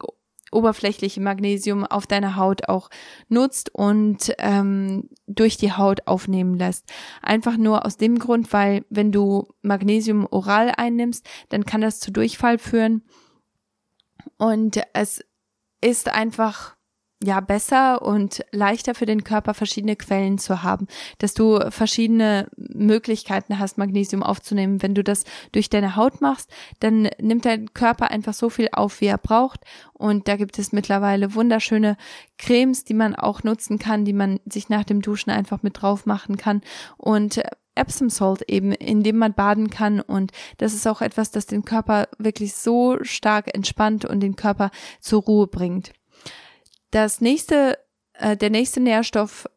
oberflächliche 0.52 1.22
Magnesium 1.22 1.86
auf 1.86 2.08
deiner 2.08 2.38
Haut 2.38 2.70
auch 2.70 2.90
nutzt 3.28 3.74
und 3.74 4.34
ähm, 4.40 5.10
durch 5.28 5.58
die 5.58 5.74
Haut 5.74 6.08
aufnehmen 6.08 6.56
lässt. 6.56 6.92
Einfach 7.22 7.58
nur 7.58 7.86
aus 7.86 7.98
dem 7.98 8.18
Grund, 8.18 8.54
weil 8.54 8.86
wenn 8.90 9.12
du 9.12 9.48
Magnesium 9.62 10.26
oral 10.30 10.72
einnimmst, 10.76 11.28
dann 11.50 11.66
kann 11.66 11.82
das 11.82 12.00
zu 12.00 12.12
Durchfall 12.12 12.58
führen 12.58 13.04
und 14.38 14.82
es 14.94 15.24
ist 15.82 16.10
einfach 16.10 16.75
ja 17.24 17.40
besser 17.40 18.02
und 18.02 18.44
leichter 18.52 18.94
für 18.94 19.06
den 19.06 19.24
Körper 19.24 19.54
verschiedene 19.54 19.96
Quellen 19.96 20.38
zu 20.38 20.64
haben, 20.64 20.88
dass 21.20 21.34
du 21.34 21.60
verschiedene 21.72 22.50
Möglichkeiten 22.58 23.58
hast, 23.58 23.78
Magnesium 23.78 24.22
aufzunehmen. 24.22 24.82
Wenn 24.82 24.96
du 24.96 25.04
das 25.04 25.24
durch 25.52 25.70
deine 25.70 25.96
Haut 25.96 26.22
machst, 26.22 26.52
dann 26.80 27.10
nimmt 27.20 27.46
dein 27.46 27.74
Körper 27.74 28.12
einfach 28.12 28.34
so 28.34 28.50
viel 28.50 28.70
auf, 28.72 29.02
wie 29.02 29.08
er 29.08 29.18
braucht. 29.18 29.62
Und 29.94 30.28
da 30.28 30.36
gibt 30.36 30.60
es 30.60 30.74
mittlerweile 30.74 31.36
wunderschöne 31.36 31.98
Cremes, 32.38 32.84
die 32.84 32.94
man 32.94 33.16
auch 33.16 33.44
nutzen 33.44 33.80
kann, 33.80 34.06
die 34.06 34.14
man 34.14 34.40
sich 34.46 34.70
nach 34.70 34.84
dem 34.84 35.02
Duschen 35.02 35.32
einfach 35.32 35.64
mit 35.64 35.82
drauf 35.82 36.06
machen 36.06 36.38
kann. 36.38 36.62
Und 36.98 37.42
Epsom 37.76 38.10
Salt 38.10 38.44
eben, 38.48 38.72
in 38.72 39.04
dem 39.04 39.18
man 39.18 39.34
baden 39.34 39.70
kann. 39.70 40.00
Und 40.00 40.32
das 40.58 40.74
ist 40.74 40.88
auch 40.88 41.02
etwas, 41.02 41.32
das 41.32 41.46
den 41.46 41.66
Körper 41.66 42.08
wirklich 42.18 42.56
so 42.56 42.98
stark 43.04 43.54
entspannt 43.54 44.06
und 44.06 44.22
den 44.22 44.36
Körper 44.36 44.72
zur 45.00 45.24
Ruhe 45.24 45.48
bringt. 45.48 45.92
Das 46.92 47.22
nächste, 47.22 47.78
äh, 48.14 48.38
der 48.38 48.50
nächste 48.50 48.80
Nährstoff, 48.80 49.50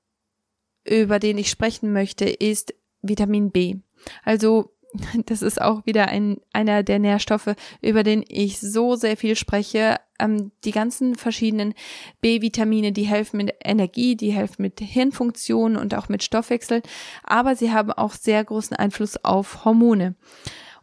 über 0.85 1.19
den 1.19 1.39
ich 1.39 1.51
sprechen 1.51 1.93
möchte, 1.93 2.25
ist 2.25 2.75
Vitamin 3.03 3.51
B. 3.51 3.77
Also 4.25 4.73
das 5.27 5.43
ist 5.43 5.61
auch 5.61 5.85
wieder 5.87 6.09
ein, 6.09 6.39
einer 6.53 6.83
der 6.83 6.99
Nährstoffe, 6.99 7.55
über 7.81 8.03
den 8.03 8.25
ich 8.27 8.59
so 8.59 8.97
sehr 8.97 9.17
viel 9.17 9.37
spreche. 9.37 9.97
Ähm, 10.19 10.51
die 10.65 10.73
ganzen 10.73 11.15
verschiedenen 11.15 11.75
B-Vitamine, 12.21 12.93
die 12.93 13.05
helfen 13.05 13.37
mit 13.39 13.55
Energie, 13.63 14.17
die 14.17 14.33
helfen 14.33 14.63
mit 14.63 14.81
Hirnfunktion 14.81 15.77
und 15.77 15.95
auch 15.95 16.09
mit 16.09 16.23
Stoffwechsel, 16.23 16.83
aber 17.23 17.55
sie 17.55 17.73
haben 17.73 17.93
auch 17.93 18.15
sehr 18.15 18.45
großen 18.45 18.77
Einfluss 18.77 19.23
auf 19.25 19.65
Hormone. 19.65 20.15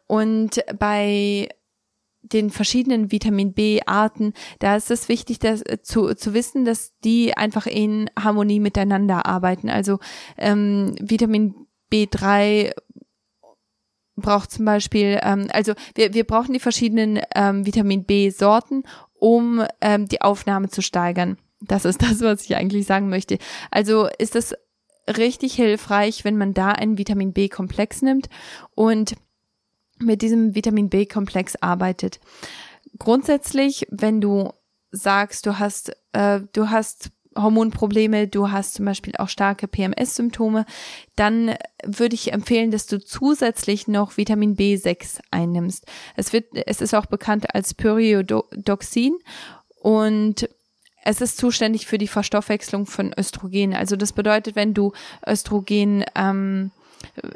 Und 0.08 0.64
bei 0.78 1.50
den 2.34 2.50
verschiedenen 2.50 3.12
Vitamin 3.12 3.54
B-Arten, 3.54 4.34
da 4.60 4.76
ist 4.76 4.92
es 4.92 5.10
wichtig, 5.10 5.40
dass, 5.40 5.62
äh, 5.62 5.82
zu, 5.82 6.14
zu 6.16 6.34
wissen, 6.34 6.66
dass 6.66 6.94
die 7.04 7.36
einfach 7.36 7.68
in 7.68 8.10
Harmonie 8.18 8.60
miteinander 8.60 9.26
arbeiten. 9.26 9.70
Also 9.70 10.00
ähm, 10.38 10.96
Vitamin 11.00 11.56
B3 11.92 12.74
braucht 14.16 14.52
zum 14.52 14.66
Beispiel, 14.66 15.20
ähm, 15.24 15.48
also 15.52 15.74
wir, 15.94 16.14
wir 16.14 16.24
brauchen 16.24 16.54
die 16.54 16.60
verschiedenen 16.60 17.20
ähm, 17.36 17.66
Vitamin 17.66 18.06
B-Sorten, 18.06 18.84
um 19.14 19.64
ähm, 19.82 20.08
die 20.08 20.22
Aufnahme 20.22 20.70
zu 20.70 20.82
steigern. 20.82 21.38
Das 21.62 21.86
ist 21.86 22.02
das, 22.02 22.22
was 22.22 22.44
ich 22.44 22.56
eigentlich 22.56 22.86
sagen 22.86 23.10
möchte. 23.10 23.38
Also 23.72 24.08
ist 24.18 24.36
es 24.36 24.56
richtig 25.08 25.54
hilfreich, 25.54 26.24
wenn 26.24 26.38
man 26.38 26.54
da 26.54 26.70
einen 26.70 26.98
Vitamin 26.98 27.34
B-Komplex 27.34 28.02
nimmt 28.02 28.30
und 28.74 29.16
mit 30.06 30.22
diesem 30.22 30.56
Vitamin 30.56 30.90
B-Komplex 30.90 31.56
arbeitet. 31.58 32.20
Grundsätzlich, 32.98 33.88
wenn 33.90 34.22
du 34.22 34.52
sagst, 34.92 35.46
du 35.46 35.60
hast, 35.60 35.92
äh, 36.14 36.42
du 36.54 36.70
hast 36.70 37.12
Hormonprobleme, 37.38 38.28
du 38.28 38.52
hast 38.52 38.76
zum 38.76 38.86
Beispiel 38.86 39.14
auch 39.18 39.28
starke 39.28 39.68
PMS-Symptome, 39.68 40.66
dann 41.16 41.56
würde 41.84 42.16
ich 42.16 42.32
empfehlen, 42.32 42.72
dass 42.72 42.88
du 42.88 43.04
zusätzlich 43.04 43.88
noch 43.88 44.16
Vitamin 44.16 44.56
B6 44.56 45.20
einnimmst. 45.32 45.86
Es 46.16 46.32
wird, 46.32 46.46
es 46.54 46.80
ist 46.80 46.94
auch 46.94 47.08
bekannt 47.08 47.54
als 47.54 47.74
Pyridoxin 47.74 49.18
und 49.82 50.50
es 51.04 51.22
ist 51.22 51.38
zuständig 51.38 51.86
für 51.88 51.98
die 51.98 52.08
Verstoffwechslung 52.08 52.86
von 52.86 53.14
Östrogen. 53.18 53.76
Also 53.76 53.96
das 53.96 54.14
bedeutet, 54.14 54.56
wenn 54.56 54.74
du 54.74 54.94
Östrogen 55.28 56.06
ähm, 56.16 56.72
äh, 57.18 57.30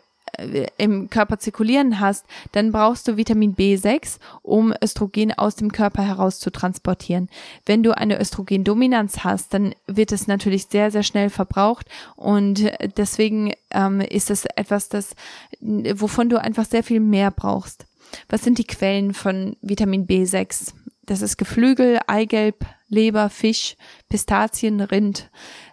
im 0.78 1.10
Körper 1.10 1.40
zirkulieren 1.40 2.00
hast, 2.00 2.26
dann 2.52 2.72
brauchst 2.72 3.08
du 3.08 3.18
Vitamin 3.18 3.56
B6, 3.56 4.20
um 4.42 4.74
Östrogen 4.84 5.34
aus 5.34 5.56
dem 5.56 5.72
Körper 5.72 6.04
heraus 6.04 6.40
zu 6.40 6.52
transportieren. 6.52 7.30
Wenn 7.66 7.84
du 7.84 7.96
eine 7.98 8.20
Östrogendominanz 8.20 9.24
hast, 9.24 9.54
dann 9.54 9.74
wird 9.88 10.12
es 10.12 10.28
natürlich 10.28 10.68
sehr, 10.68 10.92
sehr 10.92 11.04
schnell 11.04 11.30
verbraucht 11.30 11.88
und 12.16 12.72
deswegen 12.98 13.54
ähm, 13.72 14.02
ist 14.02 14.30
es 14.30 14.46
etwas, 14.56 14.90
das, 14.90 15.16
wovon 15.60 16.30
du 16.30 16.42
einfach 16.42 16.66
sehr 16.66 16.84
viel 16.84 17.00
mehr 17.00 17.32
brauchst. 17.32 17.86
Was 18.28 18.44
sind 18.44 18.58
die 18.58 18.66
Quellen 18.66 19.14
von 19.14 19.56
Vitamin 19.62 20.08
B6? 20.08 20.74
Das 21.06 21.22
ist 21.22 21.38
Geflügel, 21.38 22.00
Eigelb, 22.08 22.66
Leber, 22.88 23.30
Fisch, 23.30 23.76
Pistazien, 24.10 24.82
Rind. 24.82 25.30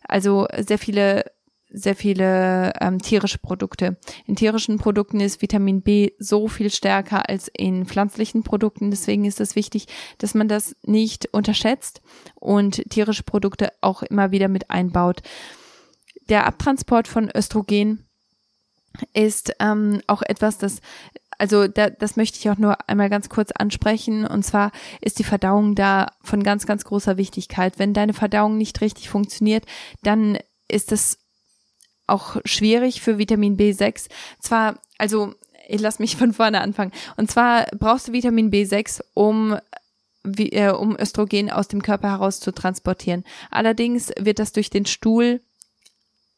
Also 0.06 0.46
sehr 0.58 0.78
viele 0.78 1.25
sehr 1.76 1.95
viele 1.95 2.73
ähm, 2.80 3.00
tierische 3.00 3.38
Produkte. 3.38 3.99
In 4.25 4.35
tierischen 4.35 4.78
Produkten 4.78 5.21
ist 5.21 5.42
Vitamin 5.42 5.83
B 5.83 6.12
so 6.18 6.49
viel 6.49 6.71
stärker 6.71 7.28
als 7.28 7.49
in 7.49 7.85
pflanzlichen 7.85 8.42
Produkten. 8.42 8.90
Deswegen 8.90 9.26
ist 9.26 9.40
es 9.40 9.56
wichtig, 9.56 9.87
dass 10.16 10.33
man 10.33 10.49
das 10.49 10.75
nicht 10.83 11.28
unterschätzt 11.35 12.00
und 12.35 12.83
tierische 12.88 13.25
Produkte 13.25 13.73
auch 13.83 14.02
immer 14.02 14.30
wieder 14.30 14.49
mit 14.49 14.71
einbaut. 14.71 15.21
Der 16.30 16.47
Abtransport 16.47 17.09
von 17.09 17.30
Östrogen 17.37 18.06
ist 19.12 19.52
ähm, 19.61 20.00
auch 20.06 20.23
etwas, 20.23 20.56
das 20.56 20.80
also 21.38 21.68
da, 21.68 21.90
das 21.90 22.16
möchte 22.16 22.38
ich 22.38 22.49
auch 22.49 22.56
nur 22.56 22.88
einmal 22.88 23.11
ganz 23.11 23.28
kurz 23.28 23.52
ansprechen. 23.52 24.26
Und 24.26 24.45
zwar 24.45 24.73
ist 25.02 25.18
die 25.18 25.25
Verdauung 25.25 25.75
da 25.75 26.12
von 26.23 26.42
ganz, 26.42 26.64
ganz 26.64 26.85
großer 26.85 27.18
Wichtigkeit. 27.18 27.78
Wenn 27.78 27.92
deine 27.92 28.14
Verdauung 28.14 28.56
nicht 28.56 28.80
richtig 28.80 29.11
funktioniert, 29.11 29.66
dann 30.02 30.38
ist 30.68 30.92
es 30.92 31.18
auch 32.06 32.36
schwierig 32.44 33.00
für 33.00 33.18
Vitamin 33.18 33.56
B6. 33.56 34.08
Zwar, 34.40 34.78
also 34.98 35.34
ich 35.68 35.80
lass 35.80 35.98
mich 35.98 36.16
von 36.16 36.32
vorne 36.32 36.60
anfangen. 36.60 36.92
Und 37.16 37.30
zwar 37.30 37.66
brauchst 37.78 38.08
du 38.08 38.12
Vitamin 38.12 38.50
B6, 38.50 39.02
um 39.14 39.58
wie, 40.22 40.50
äh, 40.52 40.70
um 40.70 40.98
Östrogen 40.98 41.50
aus 41.50 41.68
dem 41.68 41.82
Körper 41.82 42.10
heraus 42.10 42.40
zu 42.40 42.52
transportieren. 42.52 43.25
Allerdings 43.50 44.12
wird 44.18 44.38
das 44.38 44.52
durch 44.52 44.70
den 44.70 44.86
Stuhl 44.86 45.40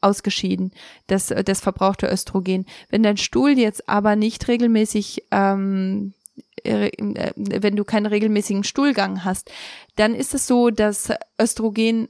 ausgeschieden, 0.00 0.72
das, 1.08 1.26
das 1.26 1.60
verbrauchte 1.60 2.06
Östrogen. 2.06 2.66
Wenn 2.88 3.02
dein 3.02 3.16
Stuhl 3.16 3.58
jetzt 3.58 3.88
aber 3.88 4.14
nicht 4.14 4.46
regelmäßig 4.46 5.24
ähm, 5.32 6.14
äh, 6.64 6.90
wenn 7.36 7.76
du 7.76 7.84
keinen 7.84 8.06
regelmäßigen 8.06 8.64
Stuhlgang 8.64 9.24
hast, 9.24 9.50
dann 9.96 10.14
ist 10.14 10.34
es 10.34 10.46
so, 10.46 10.70
dass 10.70 11.12
Östrogen 11.40 12.08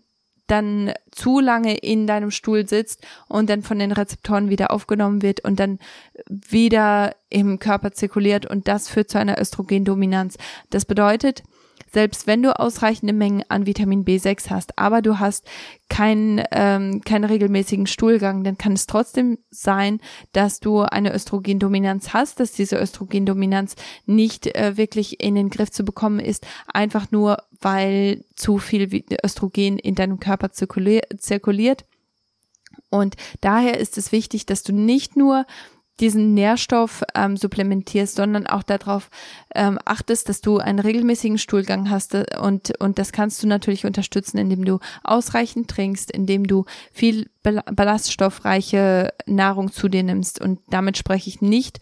dann 0.50 0.92
zu 1.10 1.40
lange 1.40 1.76
in 1.76 2.06
deinem 2.06 2.30
Stuhl 2.30 2.68
sitzt 2.68 3.06
und 3.28 3.48
dann 3.48 3.62
von 3.62 3.78
den 3.78 3.92
Rezeptoren 3.92 4.50
wieder 4.50 4.70
aufgenommen 4.70 5.22
wird 5.22 5.40
und 5.44 5.60
dann 5.60 5.78
wieder 6.26 7.14
im 7.30 7.58
Körper 7.58 7.92
zirkuliert 7.92 8.46
und 8.46 8.66
das 8.66 8.88
führt 8.88 9.10
zu 9.10 9.18
einer 9.18 9.40
Östrogendominanz. 9.40 10.36
Das 10.70 10.84
bedeutet, 10.84 11.42
selbst 11.92 12.26
wenn 12.26 12.42
du 12.42 12.58
ausreichende 12.58 13.12
Mengen 13.12 13.44
an 13.48 13.66
Vitamin 13.66 14.04
B6 14.04 14.50
hast, 14.50 14.78
aber 14.78 15.02
du 15.02 15.18
hast 15.18 15.46
keinen, 15.88 16.42
ähm, 16.50 17.00
keinen 17.02 17.24
regelmäßigen 17.24 17.86
Stuhlgang, 17.86 18.44
dann 18.44 18.58
kann 18.58 18.72
es 18.72 18.86
trotzdem 18.86 19.38
sein, 19.50 20.00
dass 20.32 20.60
du 20.60 20.80
eine 20.80 21.14
Östrogendominanz 21.14 22.12
hast, 22.12 22.40
dass 22.40 22.52
diese 22.52 22.76
Östrogendominanz 22.76 23.76
nicht 24.06 24.46
äh, 24.46 24.76
wirklich 24.76 25.22
in 25.22 25.34
den 25.34 25.50
Griff 25.50 25.70
zu 25.70 25.84
bekommen 25.84 26.20
ist, 26.20 26.46
einfach 26.66 27.10
nur, 27.10 27.38
weil 27.60 28.24
zu 28.34 28.58
viel 28.58 29.04
Östrogen 29.24 29.78
in 29.78 29.94
deinem 29.94 30.20
Körper 30.20 30.52
zirkuliert. 30.52 31.84
Und 32.90 33.16
daher 33.40 33.78
ist 33.78 33.98
es 33.98 34.12
wichtig, 34.12 34.46
dass 34.46 34.62
du 34.62 34.72
nicht 34.72 35.16
nur 35.16 35.46
diesen 36.00 36.34
Nährstoff 36.34 37.02
ähm, 37.14 37.36
supplementierst, 37.36 38.16
sondern 38.16 38.46
auch 38.46 38.62
darauf 38.62 39.10
ähm, 39.54 39.78
achtest, 39.84 40.28
dass 40.28 40.40
du 40.40 40.58
einen 40.58 40.78
regelmäßigen 40.78 41.38
Stuhlgang 41.38 41.90
hast 41.90 42.14
äh, 42.14 42.24
und 42.40 42.78
und 42.80 42.98
das 42.98 43.12
kannst 43.12 43.42
du 43.42 43.46
natürlich 43.46 43.86
unterstützen, 43.86 44.38
indem 44.38 44.64
du 44.64 44.78
ausreichend 45.04 45.68
trinkst, 45.68 46.10
indem 46.10 46.46
du 46.46 46.64
viel 46.92 47.28
ballaststoffreiche 47.42 49.12
Nahrung 49.26 49.72
zu 49.72 49.88
dir 49.88 50.02
nimmst. 50.02 50.40
Und 50.40 50.60
damit 50.68 50.98
spreche 50.98 51.28
ich 51.28 51.40
nicht 51.40 51.80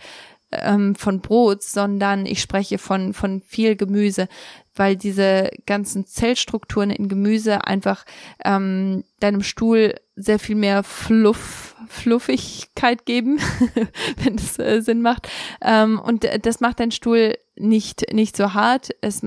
ähm, 0.62 0.94
von 0.94 1.20
Brot, 1.20 1.62
sondern 1.62 2.26
ich 2.26 2.40
spreche 2.40 2.78
von 2.78 3.12
von 3.12 3.42
viel 3.42 3.76
Gemüse, 3.76 4.28
weil 4.74 4.96
diese 4.96 5.50
ganzen 5.66 6.06
Zellstrukturen 6.06 6.90
in 6.90 7.08
Gemüse 7.08 7.64
einfach 7.64 8.04
ähm, 8.44 9.04
deinem 9.20 9.42
Stuhl 9.42 9.94
sehr 10.16 10.38
viel 10.38 10.56
mehr 10.56 10.82
Fluff, 10.82 11.76
Fluffigkeit 11.88 13.04
geben, 13.04 13.38
wenn 14.22 14.36
das 14.36 14.58
äh, 14.58 14.80
Sinn 14.80 15.02
macht. 15.02 15.28
Ähm, 15.62 15.98
und 15.98 16.26
das 16.42 16.60
macht 16.60 16.80
dein 16.80 16.90
Stuhl 16.90 17.36
nicht, 17.56 18.12
nicht 18.12 18.36
so 18.36 18.54
hart. 18.54 18.90
Es 19.00 19.22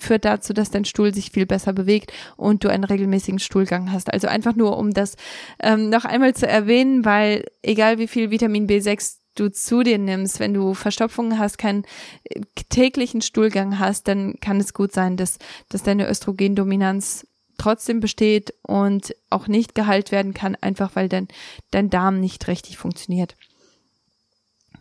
führt 0.00 0.24
dazu, 0.24 0.52
dass 0.52 0.70
dein 0.70 0.84
Stuhl 0.84 1.12
sich 1.14 1.30
viel 1.30 1.46
besser 1.46 1.72
bewegt 1.72 2.12
und 2.36 2.64
du 2.64 2.68
einen 2.68 2.84
regelmäßigen 2.84 3.38
Stuhlgang 3.38 3.92
hast. 3.92 4.12
Also 4.12 4.28
einfach 4.28 4.54
nur, 4.54 4.76
um 4.78 4.92
das 4.92 5.16
ähm, 5.60 5.90
noch 5.90 6.04
einmal 6.04 6.34
zu 6.34 6.46
erwähnen, 6.46 7.04
weil 7.04 7.44
egal 7.62 7.98
wie 7.98 8.08
viel 8.08 8.30
Vitamin 8.30 8.68
B6 8.68 9.21
du 9.34 9.50
zu 9.50 9.82
dir 9.82 9.98
nimmst, 9.98 10.40
wenn 10.40 10.54
du 10.54 10.74
Verstopfungen 10.74 11.38
hast, 11.38 11.58
keinen 11.58 11.84
äh, 12.24 12.40
täglichen 12.68 13.22
Stuhlgang 13.22 13.78
hast, 13.78 14.08
dann 14.08 14.38
kann 14.40 14.60
es 14.60 14.74
gut 14.74 14.92
sein, 14.92 15.16
dass, 15.16 15.38
dass 15.68 15.82
deine 15.82 16.08
Östrogendominanz 16.08 17.26
trotzdem 17.58 18.00
besteht 18.00 18.54
und 18.62 19.14
auch 19.30 19.46
nicht 19.46 19.74
geheilt 19.74 20.10
werden 20.10 20.34
kann, 20.34 20.56
einfach 20.56 20.96
weil 20.96 21.08
dein, 21.08 21.28
dein 21.70 21.90
Darm 21.90 22.20
nicht 22.20 22.48
richtig 22.48 22.76
funktioniert. 22.76 23.36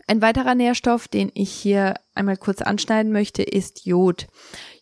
Ein 0.08 0.22
weiterer 0.22 0.56
Nährstoff, 0.56 1.08
den 1.08 1.32
ich 1.36 1.52
hier 1.52 1.94
einmal 2.16 2.38
kurz 2.38 2.62
anschneiden 2.62 3.12
möchte, 3.12 3.44
ist 3.44 3.86
Jod. 3.86 4.28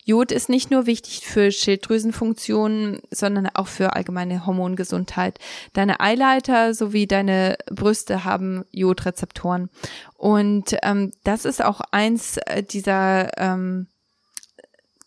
Jod 0.04 0.32
ist 0.32 0.48
nicht 0.48 0.70
nur 0.70 0.86
wichtig 0.86 1.26
für 1.26 1.52
Schilddrüsenfunktionen, 1.52 3.00
sondern 3.10 3.48
auch 3.54 3.66
für 3.68 3.94
allgemeine 3.94 4.46
Hormongesundheit. 4.46 5.38
Deine 5.72 6.00
Eileiter 6.00 6.74
sowie 6.74 7.06
deine 7.06 7.56
Brüste 7.70 8.24
haben 8.24 8.64
Jodrezeptoren. 8.72 9.70
Und 10.16 10.76
ähm, 10.82 11.12
das 11.24 11.44
ist 11.44 11.62
auch 11.62 11.80
eins 11.92 12.38
äh, 12.38 12.62
dieser 12.62 13.38
ähm, 13.38 13.86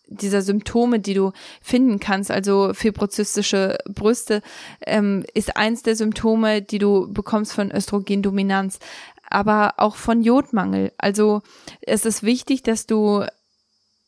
dieser 0.06 0.42
Symptome, 0.42 1.00
die 1.00 1.14
du 1.14 1.32
finden 1.60 1.98
kannst, 1.98 2.30
also 2.30 2.72
fibrozystische 2.74 3.78
Brüste, 3.88 4.42
ähm, 4.86 5.24
ist 5.34 5.56
eins 5.56 5.82
der 5.82 5.96
Symptome, 5.96 6.62
die 6.62 6.78
du 6.78 7.12
bekommst 7.12 7.52
von 7.52 7.70
Östrogendominanz, 7.70 8.78
aber 9.28 9.74
auch 9.78 9.96
von 9.96 10.22
Jodmangel. 10.22 10.92
Also 10.98 11.42
es 11.80 12.04
ist 12.04 12.22
wichtig, 12.22 12.62
dass 12.62 12.86
du 12.86 13.24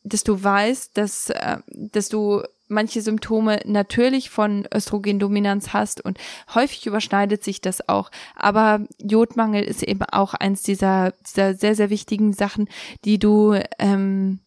dass 0.07 0.23
du 0.23 0.43
weißt, 0.43 0.97
dass, 0.97 1.29
äh, 1.29 1.57
dass 1.69 2.09
du 2.09 2.43
manche 2.67 3.01
Symptome 3.01 3.59
natürlich 3.65 4.29
von 4.29 4.67
Östrogendominanz 4.73 5.73
hast 5.73 6.03
und 6.03 6.17
häufig 6.53 6.85
überschneidet 6.85 7.43
sich 7.43 7.61
das 7.61 7.87
auch. 7.87 8.11
Aber 8.35 8.81
Jodmangel 9.01 9.63
ist 9.63 9.83
eben 9.83 10.03
auch 10.03 10.33
eins 10.33 10.63
dieser, 10.63 11.13
dieser 11.25 11.53
sehr, 11.53 11.75
sehr 11.75 11.89
wichtigen 11.89 12.33
Sachen, 12.33 12.69
die 13.05 13.19
du, 13.19 13.59
ähm, 13.79 14.39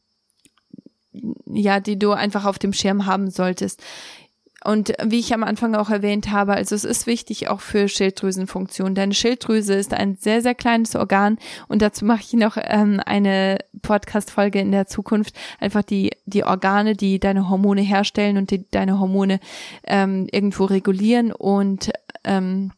ja, 1.46 1.80
die 1.80 1.98
du 1.98 2.12
einfach 2.12 2.44
auf 2.44 2.58
dem 2.58 2.72
Schirm 2.72 3.06
haben 3.06 3.30
solltest. 3.30 3.82
Und 4.62 4.92
wie 5.02 5.18
ich 5.18 5.32
am 5.32 5.42
Anfang 5.42 5.74
auch 5.74 5.88
erwähnt 5.88 6.30
habe, 6.30 6.52
also 6.52 6.74
es 6.74 6.84
ist 6.84 7.06
wichtig 7.06 7.48
auch 7.48 7.60
für 7.60 7.88
Schilddrüsenfunktion. 7.88 8.94
Deine 8.94 9.14
Schilddrüse 9.14 9.74
ist 9.74 9.94
ein 9.94 10.16
sehr, 10.20 10.42
sehr 10.42 10.54
kleines 10.54 10.94
Organ 10.96 11.38
und 11.68 11.80
dazu 11.80 12.04
mache 12.04 12.20
ich 12.20 12.32
noch 12.34 12.58
ähm, 12.60 13.00
eine 13.06 13.58
Podcast-Folge 13.80 14.60
in 14.60 14.70
der 14.70 14.86
Zukunft. 14.86 15.34
Einfach 15.60 15.82
die, 15.82 16.10
die 16.26 16.44
Organe, 16.44 16.94
die 16.94 17.18
deine 17.18 17.48
Hormone 17.48 17.80
herstellen 17.80 18.36
und 18.36 18.50
die 18.50 18.68
deine 18.70 19.00
Hormone 19.00 19.40
ähm, 19.84 20.28
irgendwo 20.30 20.66
regulieren 20.66 21.32
und, 21.32 21.90
ähm, 22.24 22.72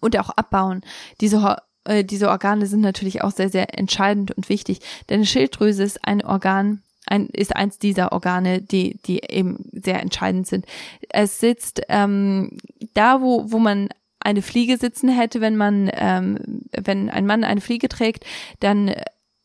und 0.00 0.18
auch 0.18 0.30
abbauen. 0.30 0.80
Diese 1.20 1.58
äh, 1.84 2.04
diese 2.04 2.30
Organe 2.30 2.66
sind 2.66 2.80
natürlich 2.80 3.22
auch 3.22 3.32
sehr, 3.32 3.50
sehr 3.50 3.78
entscheidend 3.78 4.30
und 4.32 4.48
wichtig. 4.48 4.80
Deine 5.08 5.26
Schilddrüse 5.26 5.82
ist 5.82 6.06
ein 6.06 6.24
Organ, 6.24 6.82
ein, 7.06 7.26
ist 7.28 7.54
eins 7.56 7.78
dieser 7.78 8.12
Organe, 8.12 8.62
die, 8.62 8.98
die 9.04 9.20
eben 9.28 9.56
sehr 9.72 10.00
entscheidend 10.00 10.46
sind. 10.46 10.66
Es 11.08 11.40
sitzt 11.40 11.82
ähm, 11.88 12.58
da, 12.94 13.20
wo, 13.20 13.50
wo 13.50 13.58
man 13.58 13.88
eine 14.20 14.42
Fliege 14.42 14.78
sitzen 14.78 15.08
hätte, 15.08 15.40
wenn 15.40 15.56
man, 15.56 15.90
ähm, 15.94 16.38
wenn 16.72 17.10
ein 17.10 17.26
Mann 17.26 17.44
eine 17.44 17.60
Fliege 17.60 17.88
trägt, 17.88 18.24
dann 18.60 18.92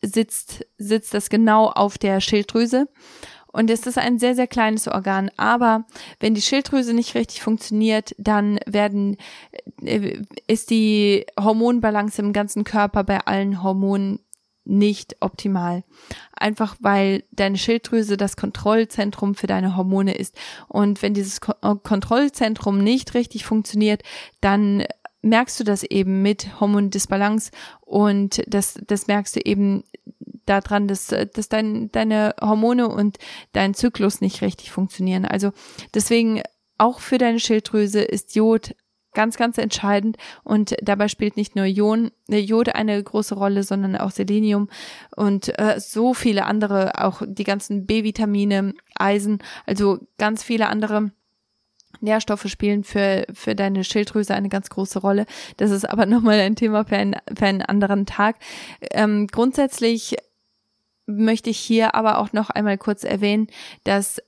sitzt, 0.02 0.65
sitzt 0.78 1.13
das 1.13 1.30
genau 1.30 1.67
auf 1.70 1.98
der 1.98 2.22
Schilddrüse. 2.22 2.88
Und 3.52 3.72
es 3.72 3.88
ist 3.88 3.98
ein 3.98 4.20
sehr, 4.20 4.36
sehr 4.36 4.46
kleines 4.46 4.88
Organ. 4.88 5.32
Aber 5.36 5.86
wenn 6.20 6.36
die 6.36 6.41
Schilddrüse 6.41 6.93
nicht 6.93 7.15
richtig 7.15 7.41
funktioniert, 7.41 8.13
dann 8.20 8.60
werden, 8.67 9.17
äh, 9.82 10.20
ist 10.46 10.70
die 10.70 11.26
Hormonbalance 11.39 12.22
im 12.22 12.34
ganzen 12.34 12.63
Körper 12.63 13.04
bei 13.04 13.20
allen 13.26 13.63
Hormonen 13.63 14.20
nicht 14.67 15.17
optimal. 15.21 15.84
Einfach 16.34 16.75
weil 16.80 17.23
deine 17.32 17.58
Schilddrüse 17.58 18.17
das 18.17 18.36
Kontrollzentrum 18.36 19.36
für 19.36 19.47
deine 19.47 19.75
Hormone 19.77 20.15
ist. 20.15 20.36
Und 20.67 21.01
wenn 21.01 21.13
dieses 21.13 21.39
äh, 21.39 21.75
Kontrollzentrum 21.82 22.84
nicht 22.84 23.13
richtig 23.13 23.45
funktioniert, 23.45 24.03
dann 24.41 24.84
merkst 25.21 25.60
du 25.60 25.63
das 25.63 25.84
eben 25.84 26.21
mit 26.21 26.60
Hormondisbalance 26.60 27.51
und 27.82 28.43
das, 28.47 28.80
das 28.86 29.08
merkst 29.08 29.36
du 29.36 29.39
eben 29.41 29.84
daran, 30.45 30.88
dass, 30.88 31.08
dass 31.08 31.49
dein, 31.49 31.91
deine 31.91 32.36
Hormone 32.39 32.88
und 32.88 33.17
dein 33.51 33.73
Zyklus 33.73 34.21
nicht 34.21 34.41
richtig 34.41 34.71
funktionieren. 34.71 35.25
Also 35.25 35.51
deswegen 35.93 36.41
auch 36.77 36.99
für 36.99 37.17
deine 37.17 37.39
Schilddrüse 37.39 38.01
ist 38.01 38.36
Jod 38.36 38.75
ganz, 39.13 39.38
ganz 39.38 39.58
entscheidend. 39.58 40.17
Und 40.43 40.76
dabei 40.82 41.08
spielt 41.08 41.38
nicht 41.38 41.56
nur 41.56 41.65
Ion, 41.65 42.12
äh, 42.30 42.38
Jod 42.38 42.70
eine 42.70 43.02
große 43.02 43.36
Rolle, 43.36 43.63
sondern 43.63 43.96
auch 43.96 44.12
Selenium 44.12 44.70
und 45.15 45.58
äh, 45.60 45.80
so 45.80 46.13
viele 46.13 46.46
andere, 46.46 47.04
auch 47.04 47.22
die 47.26 47.43
ganzen 47.43 47.86
B-Vitamine, 47.86 48.74
Eisen, 48.96 49.39
also 49.65 50.00
ganz 50.17 50.43
viele 50.43 50.67
andere 50.67 51.12
Nährstoffe 52.02 52.48
spielen 52.48 52.84
für, 52.84 53.26
für 53.34 53.56
deine 53.56 53.84
Schilddrüse 53.84 54.36
eine 54.36 54.50
ganz 54.50 54.70
große 54.70 55.00
Rolle. 55.00 55.26
Das 55.58 55.72
ist 55.72 55.89
aber 55.89 56.06
nochmal 56.06 56.39
ein 56.39 56.56
Thema 56.56 56.86
für, 56.86 56.98
ein, 56.98 57.15
für 57.36 57.46
einen 57.46 57.62
anderen 57.62 58.06
Tag. 58.06 58.38
Ähm, 58.91 59.28
grundsätzlich 59.28 60.15
möchte 61.06 61.50
ich 61.50 61.58
hier 61.58 61.96
aber 61.96 62.20
auch 62.20 62.34
noch 62.34 62.50
einmal 62.50 62.78
kurz 62.78 63.04
erwähnen, 63.04 63.48
dass 63.86 64.22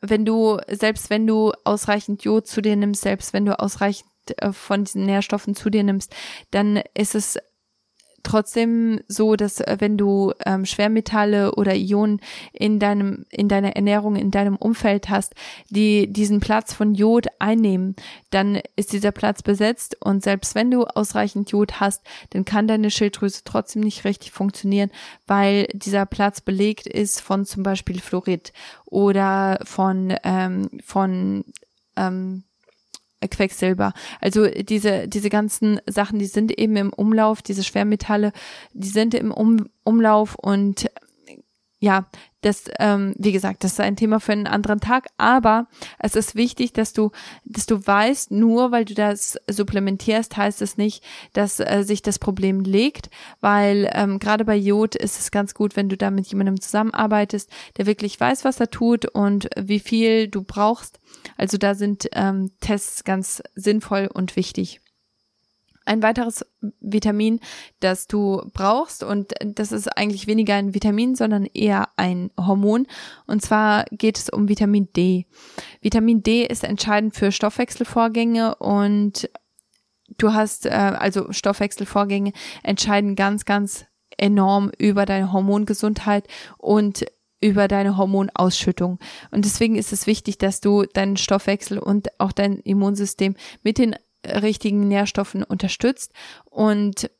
wenn 0.00 0.24
du, 0.24 0.58
selbst 0.68 1.10
wenn 1.10 1.26
du 1.26 1.52
ausreichend 1.64 2.24
Jod 2.24 2.46
zu 2.46 2.60
dir 2.60 2.76
nimmst, 2.76 3.02
selbst 3.02 3.32
wenn 3.32 3.46
du 3.46 3.58
ausreichend 3.58 4.10
äh, 4.36 4.52
von 4.52 4.84
diesen 4.84 5.06
Nährstoffen 5.06 5.54
zu 5.54 5.70
dir 5.70 5.84
nimmst, 5.84 6.14
dann 6.50 6.82
ist 6.94 7.14
es 7.14 7.38
trotzdem 8.26 9.00
so, 9.08 9.36
dass 9.36 9.60
äh, 9.60 9.76
wenn 9.78 9.96
du 9.96 10.32
ähm, 10.44 10.66
Schwermetalle 10.66 11.54
oder 11.54 11.74
Ionen 11.74 12.20
in 12.52 12.78
deinem 12.78 13.24
in 13.30 13.48
deiner 13.48 13.76
Ernährung 13.76 14.16
in 14.16 14.30
deinem 14.30 14.56
Umfeld 14.56 15.08
hast, 15.08 15.34
die 15.70 16.12
diesen 16.12 16.40
Platz 16.40 16.72
von 16.72 16.94
Jod 16.94 17.26
einnehmen, 17.38 17.94
dann 18.30 18.60
ist 18.74 18.92
dieser 18.92 19.12
Platz 19.12 19.42
besetzt. 19.42 19.96
Und 20.00 20.22
selbst 20.22 20.54
wenn 20.54 20.70
du 20.70 20.84
ausreichend 20.84 21.50
Jod 21.50 21.80
hast, 21.80 22.02
dann 22.30 22.44
kann 22.44 22.66
deine 22.66 22.90
Schilddrüse 22.90 23.42
trotzdem 23.44 23.82
nicht 23.82 24.04
richtig 24.04 24.32
funktionieren, 24.32 24.90
weil 25.26 25.68
dieser 25.72 26.04
Platz 26.04 26.40
belegt 26.40 26.86
ist 26.86 27.20
von 27.20 27.44
zum 27.44 27.62
Beispiel 27.62 28.00
Fluorid 28.00 28.52
oder 28.86 29.60
von 29.64 30.14
ähm, 30.24 30.68
von 30.84 31.44
ähm, 31.96 32.44
Quecksilber. 33.28 33.92
Also 34.20 34.46
diese, 34.46 35.08
diese 35.08 35.30
ganzen 35.30 35.80
Sachen, 35.86 36.18
die 36.18 36.26
sind 36.26 36.56
eben 36.58 36.76
im 36.76 36.92
Umlauf, 36.92 37.42
diese 37.42 37.64
Schwermetalle, 37.64 38.32
die 38.72 38.88
sind 38.88 39.14
im 39.14 39.30
um 39.30 39.68
Umlauf 39.84 40.34
und 40.34 40.90
ja, 41.78 42.06
das, 42.46 42.64
ähm, 42.78 43.12
wie 43.18 43.32
gesagt, 43.32 43.64
das 43.64 43.72
ist 43.72 43.80
ein 43.80 43.96
Thema 43.96 44.20
für 44.20 44.30
einen 44.30 44.46
anderen 44.46 44.78
Tag, 44.78 45.08
aber 45.18 45.66
es 45.98 46.14
ist 46.14 46.36
wichtig, 46.36 46.72
dass 46.72 46.92
du, 46.92 47.10
dass 47.44 47.66
du 47.66 47.84
weißt, 47.84 48.30
nur 48.30 48.70
weil 48.70 48.84
du 48.84 48.94
das 48.94 49.36
supplementierst, 49.50 50.36
heißt 50.36 50.62
es 50.62 50.76
nicht, 50.76 51.02
dass 51.32 51.58
äh, 51.58 51.82
sich 51.82 52.02
das 52.02 52.20
Problem 52.20 52.60
legt, 52.60 53.10
weil 53.40 53.90
ähm, 53.92 54.20
gerade 54.20 54.44
bei 54.44 54.54
Jod 54.54 54.94
ist 54.94 55.18
es 55.18 55.32
ganz 55.32 55.54
gut, 55.54 55.74
wenn 55.74 55.88
du 55.88 55.96
da 55.96 56.12
mit 56.12 56.28
jemandem 56.28 56.60
zusammenarbeitest, 56.60 57.50
der 57.78 57.86
wirklich 57.86 58.18
weiß, 58.20 58.44
was 58.44 58.60
er 58.60 58.70
tut 58.70 59.06
und 59.06 59.48
wie 59.58 59.80
viel 59.80 60.28
du 60.28 60.42
brauchst. 60.44 61.00
Also 61.36 61.58
da 61.58 61.74
sind 61.74 62.08
ähm, 62.12 62.52
Tests 62.60 63.02
ganz 63.02 63.42
sinnvoll 63.56 64.08
und 64.12 64.36
wichtig 64.36 64.80
ein 65.86 66.02
weiteres 66.02 66.44
Vitamin, 66.80 67.40
das 67.80 68.06
du 68.06 68.42
brauchst 68.52 69.02
und 69.02 69.32
das 69.44 69.72
ist 69.72 69.88
eigentlich 69.96 70.26
weniger 70.26 70.54
ein 70.54 70.74
Vitamin, 70.74 71.14
sondern 71.14 71.46
eher 71.46 71.88
ein 71.96 72.30
Hormon 72.38 72.86
und 73.26 73.42
zwar 73.42 73.84
geht 73.90 74.18
es 74.18 74.28
um 74.28 74.48
Vitamin 74.48 74.88
D. 74.94 75.26
Vitamin 75.80 76.22
D 76.22 76.44
ist 76.44 76.64
entscheidend 76.64 77.14
für 77.14 77.32
Stoffwechselvorgänge 77.32 78.56
und 78.56 79.30
du 80.18 80.32
hast, 80.32 80.66
äh, 80.66 80.70
also 80.70 81.32
Stoffwechselvorgänge 81.32 82.32
entscheiden 82.62 83.16
ganz, 83.16 83.44
ganz 83.44 83.86
enorm 84.18 84.70
über 84.78 85.06
deine 85.06 85.32
Hormongesundheit 85.32 86.26
und 86.58 87.04
über 87.40 87.68
deine 87.68 87.96
Hormonausschüttung. 87.96 88.98
Und 89.30 89.44
deswegen 89.44 89.76
ist 89.76 89.92
es 89.92 90.06
wichtig, 90.06 90.38
dass 90.38 90.60
du 90.60 90.84
deinen 90.84 91.16
Stoffwechsel 91.16 91.78
und 91.78 92.08
auch 92.18 92.32
dein 92.32 92.58
Immunsystem 92.60 93.36
mit 93.62 93.78
den 93.78 93.94
richtigen 94.26 94.88
Nährstoffen 94.88 95.42
unterstützt. 95.42 96.12
Und 96.44 97.10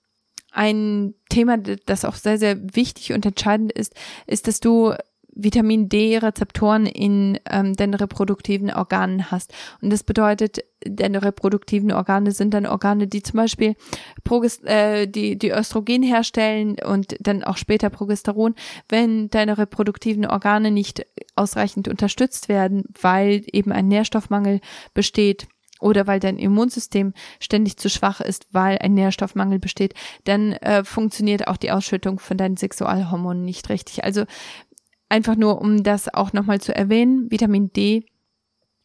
ein 0.53 1.14
Thema, 1.29 1.59
das 1.59 2.05
auch 2.05 2.14
sehr, 2.14 2.38
sehr 2.38 2.57
wichtig 2.75 3.12
und 3.12 3.27
entscheidend 3.27 3.73
ist, 3.73 3.95
ist, 4.27 4.49
dass 4.49 4.61
du 4.61 4.95
Vitamin 5.37 5.88
D-Rezeptoren 5.88 6.87
in 6.87 7.38
ähm, 7.51 7.75
den 7.75 7.92
reproduktiven 7.92 8.71
Organen 8.73 9.31
hast. 9.31 9.53
Und 9.83 9.92
das 9.92 10.03
bedeutet, 10.03 10.64
deine 10.81 11.23
reproduktiven 11.23 11.92
Organe 11.92 12.33
sind 12.33 12.55
dann 12.55 12.64
Organe, 12.64 13.07
die 13.07 13.23
zum 13.23 13.37
Beispiel 13.37 13.77
Progest 14.25 14.64
äh, 14.64 15.07
die, 15.07 15.38
die 15.38 15.51
Östrogen 15.51 16.03
herstellen 16.03 16.77
und 16.85 17.16
dann 17.21 17.45
auch 17.45 17.59
später 17.59 17.90
Progesteron. 17.90 18.55
Wenn 18.88 19.29
deine 19.29 19.59
reproduktiven 19.59 20.27
Organe 20.27 20.71
nicht 20.71 21.05
ausreichend 21.35 21.87
unterstützt 21.87 22.49
werden, 22.49 22.85
weil 23.01 23.42
eben 23.53 23.73
ein 23.73 23.88
Nährstoffmangel 23.88 24.61
besteht, 24.95 25.49
oder 25.81 26.07
weil 26.07 26.21
dein 26.21 26.39
Immunsystem 26.39 27.12
ständig 27.41 27.77
zu 27.77 27.89
schwach 27.89 28.21
ist, 28.21 28.47
weil 28.53 28.79
ein 28.79 28.95
Nährstoffmangel 28.95 29.59
besteht, 29.59 29.95
dann 30.25 30.53
äh, 30.53 30.85
funktioniert 30.85 31.49
auch 31.49 31.57
die 31.57 31.71
Ausschüttung 31.71 32.19
von 32.19 32.37
deinen 32.37 32.57
Sexualhormonen 32.57 33.45
nicht 33.45 33.69
richtig. 33.69 34.05
Also 34.05 34.25
einfach 35.09 35.37
nur, 35.37 35.61
um 35.61 35.83
das 35.83 36.12
auch 36.12 36.33
nochmal 36.33 36.61
zu 36.61 36.75
erwähnen, 36.75 37.31
Vitamin 37.31 37.73
D 37.73 38.07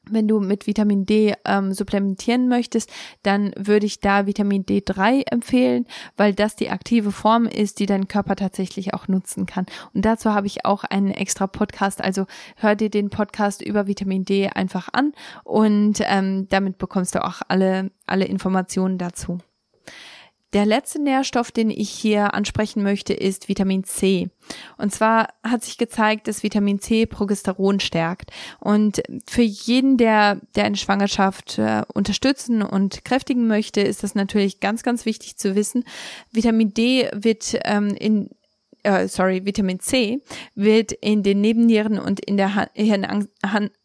wenn 0.09 0.27
du 0.27 0.39
mit 0.39 0.67
Vitamin 0.67 1.05
D 1.05 1.33
ähm, 1.45 1.73
supplementieren 1.73 2.47
möchtest, 2.47 2.91
dann 3.23 3.51
würde 3.57 3.85
ich 3.85 3.99
da 3.99 4.25
Vitamin 4.25 4.65
D3 4.65 5.23
empfehlen, 5.31 5.85
weil 6.17 6.33
das 6.33 6.55
die 6.55 6.69
aktive 6.69 7.11
Form 7.11 7.45
ist, 7.45 7.79
die 7.79 7.85
dein 7.85 8.07
Körper 8.07 8.35
tatsächlich 8.35 8.93
auch 8.93 9.07
nutzen 9.07 9.45
kann. 9.45 9.65
Und 9.93 10.05
dazu 10.05 10.33
habe 10.33 10.47
ich 10.47 10.65
auch 10.65 10.83
einen 10.83 11.11
extra 11.11 11.47
Podcast. 11.47 12.03
Also 12.03 12.25
hör 12.55 12.75
dir 12.75 12.89
den 12.89 13.09
Podcast 13.09 13.61
über 13.61 13.87
Vitamin 13.87 14.25
D 14.25 14.47
einfach 14.47 14.89
an 14.91 15.13
und 15.43 15.99
ähm, 16.01 16.47
damit 16.49 16.77
bekommst 16.77 17.15
du 17.15 17.23
auch 17.23 17.41
alle, 17.47 17.91
alle 18.07 18.25
Informationen 18.25 18.97
dazu. 18.97 19.39
Der 20.53 20.65
letzte 20.65 21.01
Nährstoff, 21.01 21.51
den 21.51 21.69
ich 21.69 21.89
hier 21.89 22.33
ansprechen 22.33 22.83
möchte, 22.83 23.13
ist 23.13 23.47
Vitamin 23.47 23.85
C. 23.85 24.29
Und 24.77 24.93
zwar 24.93 25.29
hat 25.43 25.63
sich 25.63 25.77
gezeigt, 25.77 26.27
dass 26.27 26.43
Vitamin 26.43 26.79
C 26.79 27.05
Progesteron 27.05 27.79
stärkt. 27.79 28.31
Und 28.59 29.01
für 29.29 29.43
jeden, 29.43 29.95
der, 29.95 30.41
der 30.55 30.65
eine 30.65 30.75
Schwangerschaft 30.75 31.57
äh, 31.57 31.83
unterstützen 31.93 32.61
und 32.63 33.05
kräftigen 33.05 33.47
möchte, 33.47 33.79
ist 33.79 34.03
das 34.03 34.13
natürlich 34.13 34.59
ganz, 34.59 34.83
ganz 34.83 35.05
wichtig 35.05 35.37
zu 35.37 35.55
wissen. 35.55 35.85
Vitamin 36.31 36.73
D 36.73 37.09
wird 37.13 37.57
ähm, 37.63 37.95
in 37.97 38.29
äh, 38.83 39.07
sorry, 39.07 39.45
Vitamin 39.45 39.79
C 39.79 40.21
wird 40.55 40.91
in 40.91 41.23
den 41.23 41.39
Nebennieren 41.39 41.99
und 41.99 42.19
in 42.19 42.35
der 42.35 42.69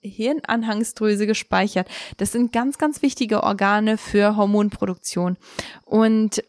Hirnanhangsdrüse 0.00 1.26
gespeichert. 1.26 1.88
Das 2.16 2.32
sind 2.32 2.52
ganz, 2.52 2.78
ganz 2.78 3.02
wichtige 3.02 3.42
Organe 3.42 3.98
für 3.98 4.36
Hormonproduktion. 4.36 5.36
Und 5.84 6.42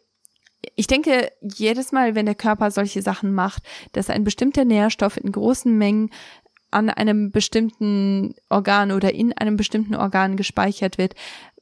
ich 0.75 0.87
denke, 0.87 1.31
jedes 1.41 1.91
Mal, 1.91 2.15
wenn 2.15 2.25
der 2.25 2.35
Körper 2.35 2.71
solche 2.71 3.01
Sachen 3.01 3.33
macht, 3.33 3.63
dass 3.93 4.09
ein 4.09 4.23
bestimmter 4.23 4.65
Nährstoff 4.65 5.17
in 5.17 5.31
großen 5.31 5.75
Mengen 5.77 6.09
an 6.71 6.89
einem 6.89 7.31
bestimmten 7.31 8.35
Organ 8.49 8.91
oder 8.91 9.13
in 9.13 9.33
einem 9.33 9.57
bestimmten 9.57 9.95
Organ 9.95 10.35
gespeichert 10.35 10.97
wird, 10.97 11.15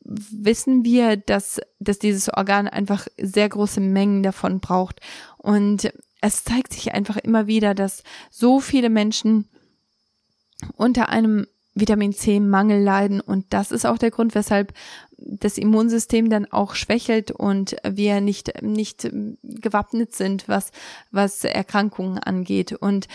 wissen 0.06 0.84
wir, 0.84 1.18
dass, 1.18 1.60
dass 1.80 2.00
dieses 2.00 2.30
Organ 2.30 2.68
einfach 2.68 3.08
sehr 3.18 3.50
große 3.50 3.82
Mengen 3.82 4.24
davon 4.24 4.60
braucht. 4.60 5.02
Und 5.38 5.92
es 6.22 6.44
zeigt 6.44 6.74
sich 6.74 6.94
einfach 6.94 7.18
immer 7.18 7.48
wieder, 7.48 7.74
dass 7.74 8.04
so 8.30 8.60
viele 8.60 8.90
Menschen 8.90 9.48
unter 10.76 11.10
einem 11.10 11.48
Vitamin 11.76 12.14
C 12.14 12.40
Mangel 12.40 12.82
leiden 12.82 13.20
und 13.22 13.46
das 13.50 13.72
ist 13.72 13.86
auch 13.86 13.98
der 13.98 14.12
Grund, 14.12 14.34
weshalb 14.34 14.74
das 15.18 15.58
Immunsystem 15.58 16.30
dann 16.30 16.46
auch 16.46 16.76
schwächelt 16.76 17.32
und 17.32 17.76
wir 17.88 18.22
nicht 18.22 18.62
nicht 18.62 19.10
gewappnet 19.44 20.16
sind, 20.16 20.48
was 20.48 20.72
was 21.12 21.44
Erkrankungen 21.44 22.18
angeht 22.20 22.74
und 22.74 23.08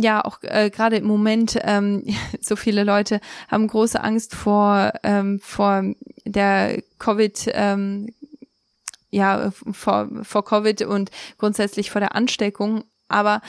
ja, 0.00 0.24
auch 0.24 0.38
äh, 0.42 0.70
gerade 0.70 0.96
im 0.96 1.06
Moment, 1.06 1.58
ähm, 1.62 2.04
so 2.40 2.54
viele 2.54 2.84
Leute 2.84 3.20
haben 3.48 3.66
große 3.66 4.00
Angst 4.00 4.34
vor, 4.34 4.92
ähm, 5.02 5.40
vor 5.40 5.82
der 6.24 6.82
Covid, 6.98 7.50
ähm, 7.52 8.14
ja, 9.10 9.50
vor, 9.72 10.08
vor 10.22 10.44
Covid 10.44 10.82
und 10.82 11.10
grundsätzlich 11.38 11.90
vor 11.90 12.00
der 12.00 12.14
Ansteckung. 12.14 12.84
Aber 13.08 13.40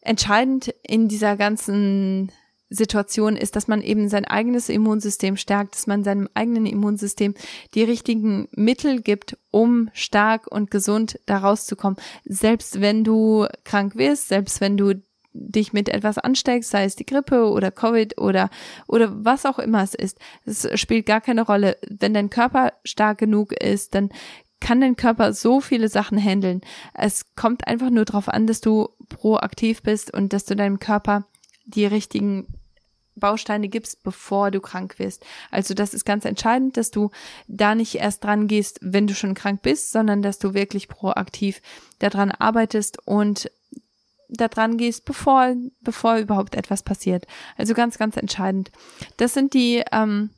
entscheidend 0.00 0.72
in 0.82 1.08
dieser 1.08 1.36
ganzen 1.36 2.32
Situation 2.70 3.36
ist, 3.36 3.56
dass 3.56 3.68
man 3.68 3.82
eben 3.82 4.08
sein 4.08 4.24
eigenes 4.24 4.68
Immunsystem 4.68 5.36
stärkt, 5.36 5.74
dass 5.74 5.86
man 5.86 6.04
seinem 6.04 6.28
eigenen 6.34 6.66
Immunsystem 6.66 7.34
die 7.74 7.82
richtigen 7.82 8.48
Mittel 8.52 9.00
gibt, 9.00 9.38
um 9.50 9.88
stark 9.92 10.46
und 10.46 10.70
gesund 10.70 11.18
da 11.26 11.38
rauszukommen. 11.38 11.98
Selbst 12.24 12.80
wenn 12.80 13.04
du 13.04 13.46
krank 13.64 13.96
wirst, 13.96 14.28
selbst 14.28 14.60
wenn 14.60 14.76
du 14.76 14.94
dich 15.32 15.72
mit 15.72 15.88
etwas 15.88 16.18
ansteckst, 16.18 16.70
sei 16.70 16.84
es 16.84 16.96
die 16.96 17.06
Grippe 17.06 17.48
oder 17.50 17.70
Covid 17.70 18.18
oder, 18.18 18.50
oder 18.86 19.24
was 19.24 19.46
auch 19.46 19.58
immer 19.58 19.82
es 19.82 19.94
ist. 19.94 20.18
Es 20.44 20.68
spielt 20.80 21.06
gar 21.06 21.20
keine 21.20 21.42
Rolle. 21.42 21.76
Wenn 21.88 22.14
dein 22.14 22.30
Körper 22.30 22.72
stark 22.84 23.18
genug 23.18 23.52
ist, 23.52 23.94
dann 23.94 24.10
kann 24.60 24.80
dein 24.80 24.96
Körper 24.96 25.32
so 25.32 25.60
viele 25.60 25.88
Sachen 25.88 26.18
handeln. 26.18 26.60
Es 26.94 27.34
kommt 27.36 27.66
einfach 27.66 27.90
nur 27.90 28.04
darauf 28.04 28.28
an, 28.28 28.46
dass 28.46 28.60
du 28.60 28.88
proaktiv 29.08 29.82
bist 29.82 30.12
und 30.12 30.32
dass 30.32 30.44
du 30.44 30.56
deinem 30.56 30.80
Körper 30.80 31.26
die 31.66 31.86
richtigen 31.86 32.57
Bausteine 33.18 33.68
gibst, 33.68 34.02
bevor 34.02 34.50
du 34.50 34.60
krank 34.60 34.98
wirst. 34.98 35.24
Also 35.50 35.74
das 35.74 35.94
ist 35.94 36.04
ganz 36.04 36.24
entscheidend, 36.24 36.76
dass 36.76 36.90
du 36.90 37.10
da 37.46 37.74
nicht 37.74 37.96
erst 37.96 38.24
dran 38.24 38.48
gehst, 38.48 38.78
wenn 38.82 39.06
du 39.06 39.14
schon 39.14 39.34
krank 39.34 39.62
bist, 39.62 39.90
sondern 39.90 40.22
dass 40.22 40.38
du 40.38 40.54
wirklich 40.54 40.88
proaktiv 40.88 41.60
daran 41.98 42.30
arbeitest 42.30 42.98
und 43.06 43.50
daran 44.28 44.76
gehst, 44.76 45.04
bevor, 45.04 45.54
bevor 45.80 46.16
überhaupt 46.16 46.54
etwas 46.54 46.82
passiert. 46.82 47.26
Also 47.56 47.74
ganz, 47.74 47.98
ganz 47.98 48.16
entscheidend. 48.16 48.70
Das 49.16 49.34
sind 49.34 49.54
die, 49.54 49.82
ähm, 49.90 50.30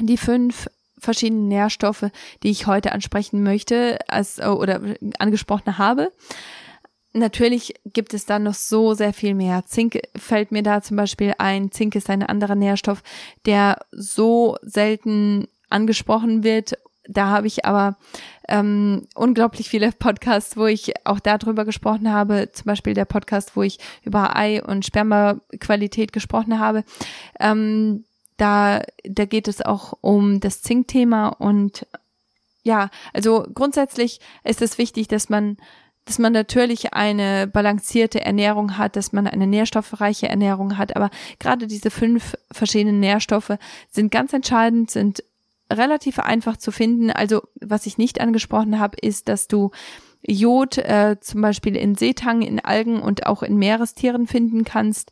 die 0.00 0.16
fünf 0.16 0.68
verschiedenen 0.98 1.48
Nährstoffe, 1.48 2.06
die 2.42 2.50
ich 2.50 2.66
heute 2.66 2.92
ansprechen 2.92 3.42
möchte, 3.42 3.98
als, 4.08 4.40
oder 4.40 4.80
angesprochen 5.18 5.78
habe. 5.78 6.12
Natürlich 7.18 7.74
gibt 7.84 8.14
es 8.14 8.26
dann 8.26 8.44
noch 8.44 8.54
so 8.54 8.94
sehr 8.94 9.12
viel 9.12 9.34
mehr. 9.34 9.64
Zink 9.66 10.00
fällt 10.16 10.52
mir 10.52 10.62
da 10.62 10.82
zum 10.82 10.96
Beispiel 10.96 11.34
ein. 11.38 11.72
Zink 11.72 11.94
ist 11.94 12.08
ein 12.10 12.22
anderer 12.22 12.54
Nährstoff, 12.54 13.02
der 13.44 13.78
so 13.90 14.56
selten 14.62 15.48
angesprochen 15.68 16.44
wird. 16.44 16.78
Da 17.08 17.28
habe 17.28 17.46
ich 17.46 17.64
aber 17.64 17.96
ähm, 18.48 19.06
unglaublich 19.14 19.68
viele 19.68 19.90
Podcasts, 19.92 20.56
wo 20.56 20.66
ich 20.66 20.92
auch 21.06 21.20
darüber 21.20 21.64
gesprochen 21.64 22.12
habe. 22.12 22.50
Zum 22.52 22.66
Beispiel 22.66 22.94
der 22.94 23.06
Podcast, 23.06 23.56
wo 23.56 23.62
ich 23.62 23.78
über 24.02 24.36
Ei- 24.36 24.62
und 24.62 24.84
Spermaqualität 24.84 26.12
gesprochen 26.12 26.58
habe. 26.58 26.84
Ähm, 27.40 28.04
da, 28.36 28.82
da 29.04 29.24
geht 29.24 29.48
es 29.48 29.62
auch 29.62 29.94
um 30.00 30.38
das 30.38 30.62
Zinkthema 30.62 31.28
und 31.28 31.86
ja, 32.62 32.90
also 33.14 33.46
grundsätzlich 33.54 34.20
ist 34.44 34.62
es 34.62 34.78
wichtig, 34.78 35.08
dass 35.08 35.28
man 35.28 35.56
dass 36.08 36.18
man 36.18 36.32
natürlich 36.32 36.94
eine 36.94 37.46
balancierte 37.46 38.22
Ernährung 38.22 38.78
hat, 38.78 38.96
dass 38.96 39.12
man 39.12 39.26
eine 39.26 39.46
nährstoffreiche 39.46 40.26
Ernährung 40.26 40.78
hat. 40.78 40.96
Aber 40.96 41.10
gerade 41.38 41.66
diese 41.66 41.90
fünf 41.90 42.34
verschiedenen 42.50 42.98
Nährstoffe 42.98 43.58
sind 43.90 44.10
ganz 44.10 44.32
entscheidend, 44.32 44.90
sind 44.90 45.22
relativ 45.70 46.18
einfach 46.18 46.56
zu 46.56 46.72
finden. 46.72 47.10
Also 47.10 47.42
was 47.60 47.84
ich 47.84 47.98
nicht 47.98 48.22
angesprochen 48.22 48.78
habe, 48.78 48.96
ist, 49.02 49.28
dass 49.28 49.48
du 49.48 49.70
Jod 50.26 50.78
äh, 50.78 51.16
zum 51.20 51.42
Beispiel 51.42 51.76
in 51.76 51.94
Seetang, 51.94 52.40
in 52.40 52.58
Algen 52.58 53.02
und 53.02 53.26
auch 53.26 53.42
in 53.42 53.58
Meerestieren 53.58 54.26
finden 54.26 54.64
kannst. 54.64 55.10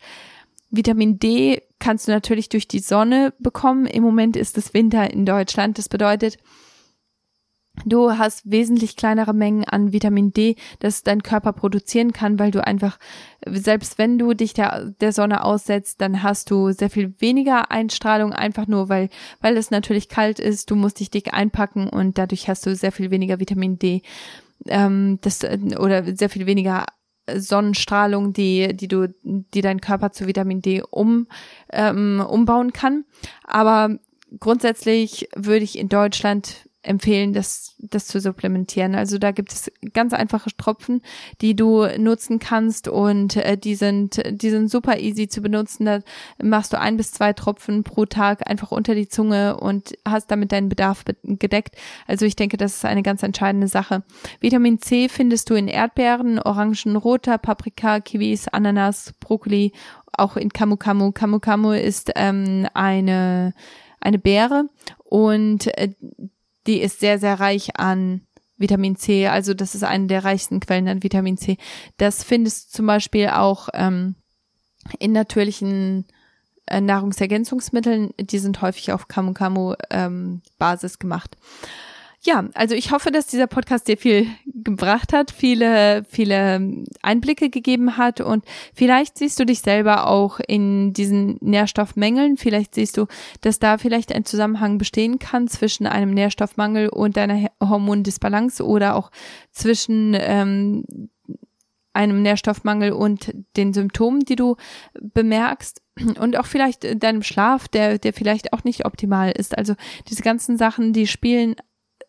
Vitamin 0.71 1.19
D 1.19 1.61
kannst 1.79 2.09
du 2.09 2.13
natürlich 2.13 2.49
durch 2.49 2.69
die 2.69 2.79
Sonne 2.79 3.35
bekommen. 3.39 3.85
Im 3.85 4.03
Moment 4.03 4.35
ist 4.35 4.57
es 4.57 4.73
Winter 4.73 5.11
in 5.11 5.27
Deutschland. 5.27 5.77
Das 5.77 5.91
bedeutet, 5.91 6.39
Du 7.85 8.13
hast 8.13 8.51
wesentlich 8.51 8.97
kleinere 8.97 9.35
Mengen 9.35 9.65
an 9.65 9.93
Vitamin 9.93 10.33
D, 10.33 10.57
das 10.81 11.03
dein 11.03 11.23
Körper 11.23 11.53
produzieren 11.53 12.13
kann, 12.13 12.39
weil 12.39 12.51
du 12.51 12.65
einfach, 12.67 12.99
selbst 13.47 13.99
wenn 13.99 14.19
du 14.19 14.35
dich 14.35 14.55
der, 14.55 14.93
der 15.01 15.13
Sonne 15.13 15.45
aussetzt, 15.45 16.01
dann 16.01 16.23
hast 16.23 16.51
du 16.51 16.73
sehr 16.73 16.91
viel 16.91 17.15
weniger 17.21 17.71
Einstrahlung, 17.71 18.33
einfach 18.33 18.67
nur, 18.67 18.89
weil, 18.89 19.11
weil 19.41 19.57
es 19.57 19.71
natürlich 19.71 20.09
kalt 20.09 20.41
ist, 20.41 20.71
du 20.71 20.77
musst 20.77 21.01
dich 21.01 21.11
dick 21.11 21.35
einpacken 21.35 21.89
und 21.89 22.19
dadurch 22.19 22.49
hast 22.49 22.65
du 22.67 22.75
sehr 22.75 22.93
viel 22.93 23.11
weniger 23.11 23.41
Vitamin 23.41 23.79
D, 23.79 24.03
ähm, 24.67 25.19
das, 25.21 25.45
oder 25.45 26.17
sehr 26.17 26.31
viel 26.31 26.47
weniger 26.47 26.87
Sonnenstrahlung, 27.33 28.33
die, 28.33 28.75
die 28.77 28.89
du, 28.89 29.13
die 29.23 29.61
dein 29.61 29.81
Körper 29.81 30.13
zu 30.13 30.27
Vitamin 30.27 30.63
D 30.63 30.83
um, 30.91 31.27
ähm, 31.73 32.25
umbauen 32.27 32.73
kann. 32.73 33.05
Aber 33.45 33.99
grundsätzlich 34.39 35.29
würde 35.35 35.65
ich 35.65 35.79
in 35.79 35.89
Deutschland 35.89 36.66
empfehlen, 36.87 37.33
das, 37.33 37.75
das 37.79 38.07
zu 38.07 38.21
supplementieren. 38.21 38.95
Also 38.95 39.19
da 39.19 39.33
gibt 39.33 39.53
es 39.53 39.71
ganz 39.93 40.13
einfache 40.13 40.51
Tropfen, 40.57 41.03
die 41.41 41.57
du 41.57 41.87
nutzen 41.99 42.39
kannst 42.39 42.89
und 42.89 43.37
äh, 43.37 43.59
die 43.59 43.75
sind, 43.75 44.23
die 44.31 44.51
sind 44.51 44.71
super 44.71 44.99
easy 44.99 45.29
zu 45.29 45.41
benutzen. 45.41 45.87
Da 45.87 46.01
machst 46.43 46.73
du 46.73 46.81
ein 46.81 46.97
bis 46.97 47.13
zwei 47.13 47.33
Tropfen 47.33 47.85
pro 47.85 48.07
Tag 48.07 48.49
einfach 48.49 48.73
unter 48.73 48.95
die 48.95 49.09
Zunge 49.09 49.57
und 49.57 49.95
hast 50.07 50.31
damit 50.31 50.53
deinen 50.53 50.69
Bedarf 50.69 51.05
gedeckt. 51.23 51.77
Also 52.07 52.25
ich 52.25 52.37
denke, 52.37 52.57
das 52.57 52.77
ist 52.77 52.85
eine 52.85 53.03
ganz 53.03 53.23
entscheidende 53.23 53.69
Sache. 53.69 54.03
Vitamin 54.41 54.81
C 54.81 55.09
findest 55.09 55.51
du 55.51 55.55
in 55.55 55.69
Erdbeeren, 55.69 56.39
Orangen, 56.39 56.97
roter 56.97 57.39
Paprika, 57.39 58.01
Kiwis, 58.01 58.49
Ananas, 58.49 59.13
Brokkoli, 59.21 59.73
auch 60.13 60.37
in 60.37 60.51
Camu 60.51 60.77
Camu. 60.77 61.13
Camu 61.13 61.41
Camu 61.41 61.73
ist 61.73 62.13
ähm, 62.15 62.67
eine 62.75 63.55
eine 64.01 64.19
Beere 64.19 64.69
und 65.05 65.67
äh, 65.79 65.93
die 66.67 66.81
ist 66.81 67.01
sehr, 67.01 67.19
sehr 67.19 67.39
reich 67.41 67.79
an 67.79 68.23
Vitamin 68.57 68.97
C. 68.97 69.27
Also 69.29 69.55
das 69.55 69.75
ist 69.75 69.85
eine 69.85 70.07
der 70.07 70.25
reichsten 70.25 70.61
Quellen 70.61 70.89
an 70.89 71.03
Vitamin 71.03 71.37
C. 71.37 71.59
Das 71.99 72.25
findest 72.25 72.69
du 72.69 72.77
zum 72.79 72.87
Beispiel 72.87 73.29
auch 73.29 73.69
ähm, 73.75 74.15
in 74.99 75.13
natürlichen 75.13 76.07
äh, 76.67 76.81
Nahrungsergänzungsmitteln. 76.81 78.13
Die 78.19 78.39
sind 78.39 78.63
häufig 78.63 78.93
auf 78.93 79.09
Camu 79.09 79.75
ähm, 79.91 80.43
gemacht 80.99 81.37
ja, 82.27 82.45
also 82.55 82.75
ich 82.75 82.91
hoffe, 82.91 83.11
dass 83.11 83.29
dieser 83.29 83.47
Podcast 83.47 83.87
dir 83.87 83.97
viel 83.97 84.27
gebracht 84.45 85.13
hat, 85.13 85.31
viele, 85.31 86.05
viele 86.09 86.85
Einblicke 87.01 87.51
gegeben 87.51 87.97
hat 87.97 88.21
und 88.21 88.45
vielleicht 88.75 89.17
siehst 89.17 89.39
du 89.39 89.47
dich 89.47 89.61
selber 89.61 90.09
auch 90.09 90.41
in 90.47 90.93
diesen 90.93 91.39
Nährstoffmängeln. 91.41 92.37
Vielleicht 92.37 92.75
siehst 92.75 92.97
du, 92.97 93.07
dass 93.43 93.61
da 93.61 93.79
vielleicht 93.79 94.13
ein 94.13 94.25
Zusammenhang 94.25 94.77
bestehen 94.77 95.19
kann 95.21 95.47
zwischen 95.47 95.87
einem 95.87 96.11
Nährstoffmangel 96.11 96.89
und 96.89 97.17
deiner 97.17 97.49
Hormondisbalance 97.63 98.67
oder 98.67 98.97
auch 98.97 99.11
zwischen 99.53 100.17
ähm, 100.19 100.85
einem 101.93 102.23
Nährstoffmangel 102.23 102.93
und 102.93 103.33
den 103.57 103.73
Symptomen, 103.73 104.21
die 104.21 104.37
du 104.37 104.57
bemerkst 105.01 105.81
und 106.21 106.37
auch 106.37 106.47
vielleicht 106.47 107.03
deinem 107.03 107.23
Schlaf, 107.23 107.69
der, 107.69 107.99
der 107.99 108.13
vielleicht 108.13 108.53
auch 108.53 108.65
nicht 108.65 108.85
optimal 108.85 109.33
ist. 109.33 109.57
Also 109.57 109.75
diese 110.09 110.23
ganzen 110.23 110.59
Sachen, 110.59 110.93
die 110.93 111.07
spielen 111.07 111.57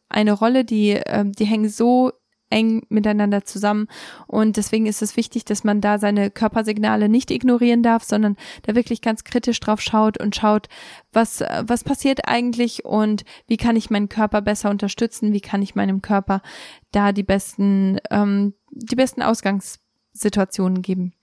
eine 0.09 0.33
Rolle, 0.33 0.65
die, 0.65 0.91
äh, 0.91 1.25
die 1.25 1.45
hängen 1.45 1.69
so 1.69 2.11
eng 2.49 2.85
miteinander 2.89 3.43
zusammen. 3.45 3.87
Und 4.25 4.57
deswegen 4.57 4.85
ist 4.85 5.01
es 5.01 5.17
wichtig, 5.17 5.45
dass 5.45 5.63
man 5.63 5.81
da 5.81 5.99
seine 5.99 6.31
Körpersignale 6.31 7.09
nicht 7.09 7.31
ignorieren 7.31 7.83
darf, 7.83 8.03
sondern 8.03 8.37
da 8.63 8.75
wirklich 8.75 9.01
ganz 9.01 9.23
kritisch 9.23 9.59
drauf 9.59 9.81
schaut 9.81 10.19
und 10.19 10.35
schaut, 10.35 10.67
was, 11.11 11.41
was 11.41 11.83
passiert 11.83 12.27
eigentlich 12.27 12.85
und 12.85 13.25
wie 13.47 13.57
kann 13.57 13.75
ich 13.75 13.89
meinen 13.89 14.09
Körper 14.09 14.41
besser 14.41 14.69
unterstützen, 14.69 15.33
wie 15.33 15.41
kann 15.41 15.61
ich 15.61 15.75
meinem 15.75 16.01
Körper 16.01 16.41
da 16.91 17.11
die 17.11 17.23
besten, 17.23 17.99
ähm, 18.11 18.53
die 18.71 18.95
besten 18.95 19.21
Ausgangssituationen 19.21 20.81
geben. 20.81 21.13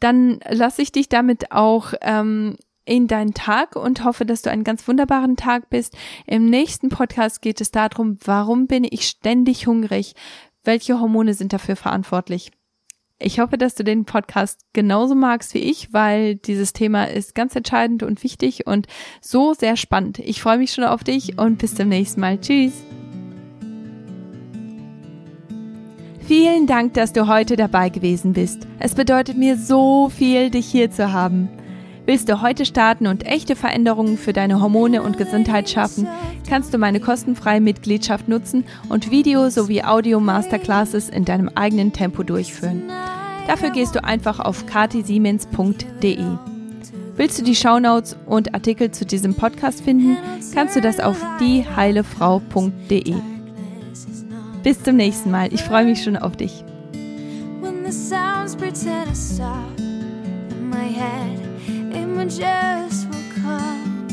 Dann 0.00 0.38
lasse 0.48 0.80
ich 0.80 0.92
dich 0.92 1.08
damit 1.08 1.50
auch 1.50 1.92
ähm, 2.02 2.56
in 2.88 3.06
deinen 3.06 3.34
Tag 3.34 3.76
und 3.76 4.04
hoffe, 4.04 4.24
dass 4.24 4.42
du 4.42 4.50
einen 4.50 4.64
ganz 4.64 4.88
wunderbaren 4.88 5.36
Tag 5.36 5.68
bist. 5.70 5.96
Im 6.26 6.46
nächsten 6.46 6.88
Podcast 6.88 7.42
geht 7.42 7.60
es 7.60 7.70
darum, 7.70 8.18
warum 8.24 8.66
bin 8.66 8.84
ich 8.84 9.04
ständig 9.06 9.66
hungrig? 9.66 10.14
Welche 10.64 10.98
Hormone 10.98 11.34
sind 11.34 11.52
dafür 11.52 11.76
verantwortlich? 11.76 12.50
Ich 13.20 13.40
hoffe, 13.40 13.58
dass 13.58 13.74
du 13.74 13.82
den 13.84 14.04
Podcast 14.04 14.60
genauso 14.72 15.14
magst 15.14 15.52
wie 15.52 15.58
ich, 15.58 15.92
weil 15.92 16.36
dieses 16.36 16.72
Thema 16.72 17.04
ist 17.04 17.34
ganz 17.34 17.54
entscheidend 17.56 18.02
und 18.04 18.22
wichtig 18.22 18.66
und 18.66 18.86
so 19.20 19.54
sehr 19.54 19.76
spannend. 19.76 20.20
Ich 20.20 20.40
freue 20.40 20.58
mich 20.58 20.72
schon 20.72 20.84
auf 20.84 21.04
dich 21.04 21.36
und 21.38 21.58
bis 21.58 21.74
zum 21.74 21.88
nächsten 21.88 22.20
Mal. 22.20 22.40
Tschüss. 22.40 22.72
Vielen 26.26 26.66
Dank, 26.66 26.94
dass 26.94 27.12
du 27.12 27.26
heute 27.26 27.56
dabei 27.56 27.88
gewesen 27.88 28.34
bist. 28.34 28.66
Es 28.78 28.94
bedeutet 28.94 29.36
mir 29.36 29.56
so 29.56 30.10
viel, 30.10 30.50
dich 30.50 30.66
hier 30.66 30.90
zu 30.90 31.12
haben. 31.12 31.48
Willst 32.08 32.30
du 32.30 32.40
heute 32.40 32.64
starten 32.64 33.06
und 33.06 33.26
echte 33.26 33.54
Veränderungen 33.54 34.16
für 34.16 34.32
deine 34.32 34.62
Hormone 34.62 35.02
und 35.02 35.18
Gesundheit 35.18 35.68
schaffen, 35.68 36.08
kannst 36.48 36.72
du 36.72 36.78
meine 36.78 37.00
kostenfreie 37.00 37.60
Mitgliedschaft 37.60 38.28
nutzen 38.28 38.64
und 38.88 39.10
Video- 39.10 39.50
sowie 39.50 39.82
Audio-Masterclasses 39.82 41.10
in 41.10 41.26
deinem 41.26 41.50
eigenen 41.54 41.92
Tempo 41.92 42.22
durchführen. 42.22 42.84
Dafür 43.46 43.68
gehst 43.68 43.94
du 43.94 44.02
einfach 44.02 44.40
auf 44.40 44.64
katisiemens.de. 44.64 46.24
Willst 47.16 47.38
du 47.40 47.44
die 47.44 47.54
Shownotes 47.54 48.16
und 48.24 48.54
Artikel 48.54 48.90
zu 48.90 49.04
diesem 49.04 49.34
Podcast 49.34 49.82
finden, 49.82 50.16
kannst 50.54 50.76
du 50.76 50.80
das 50.80 51.00
auf 51.00 51.22
dieheilefrau.de. 51.40 53.16
Bis 54.62 54.82
zum 54.82 54.96
nächsten 54.96 55.30
Mal. 55.30 55.52
Ich 55.52 55.62
freue 55.62 55.84
mich 55.84 56.02
schon 56.02 56.16
auf 56.16 56.38
dich. 56.38 56.64
Images 62.20 63.06
will 63.06 63.22
come. 63.42 64.08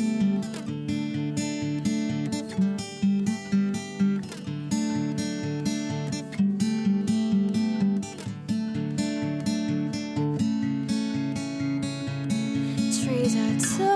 Trees 12.94 13.36
are 13.36 13.78
tall. 13.78 13.95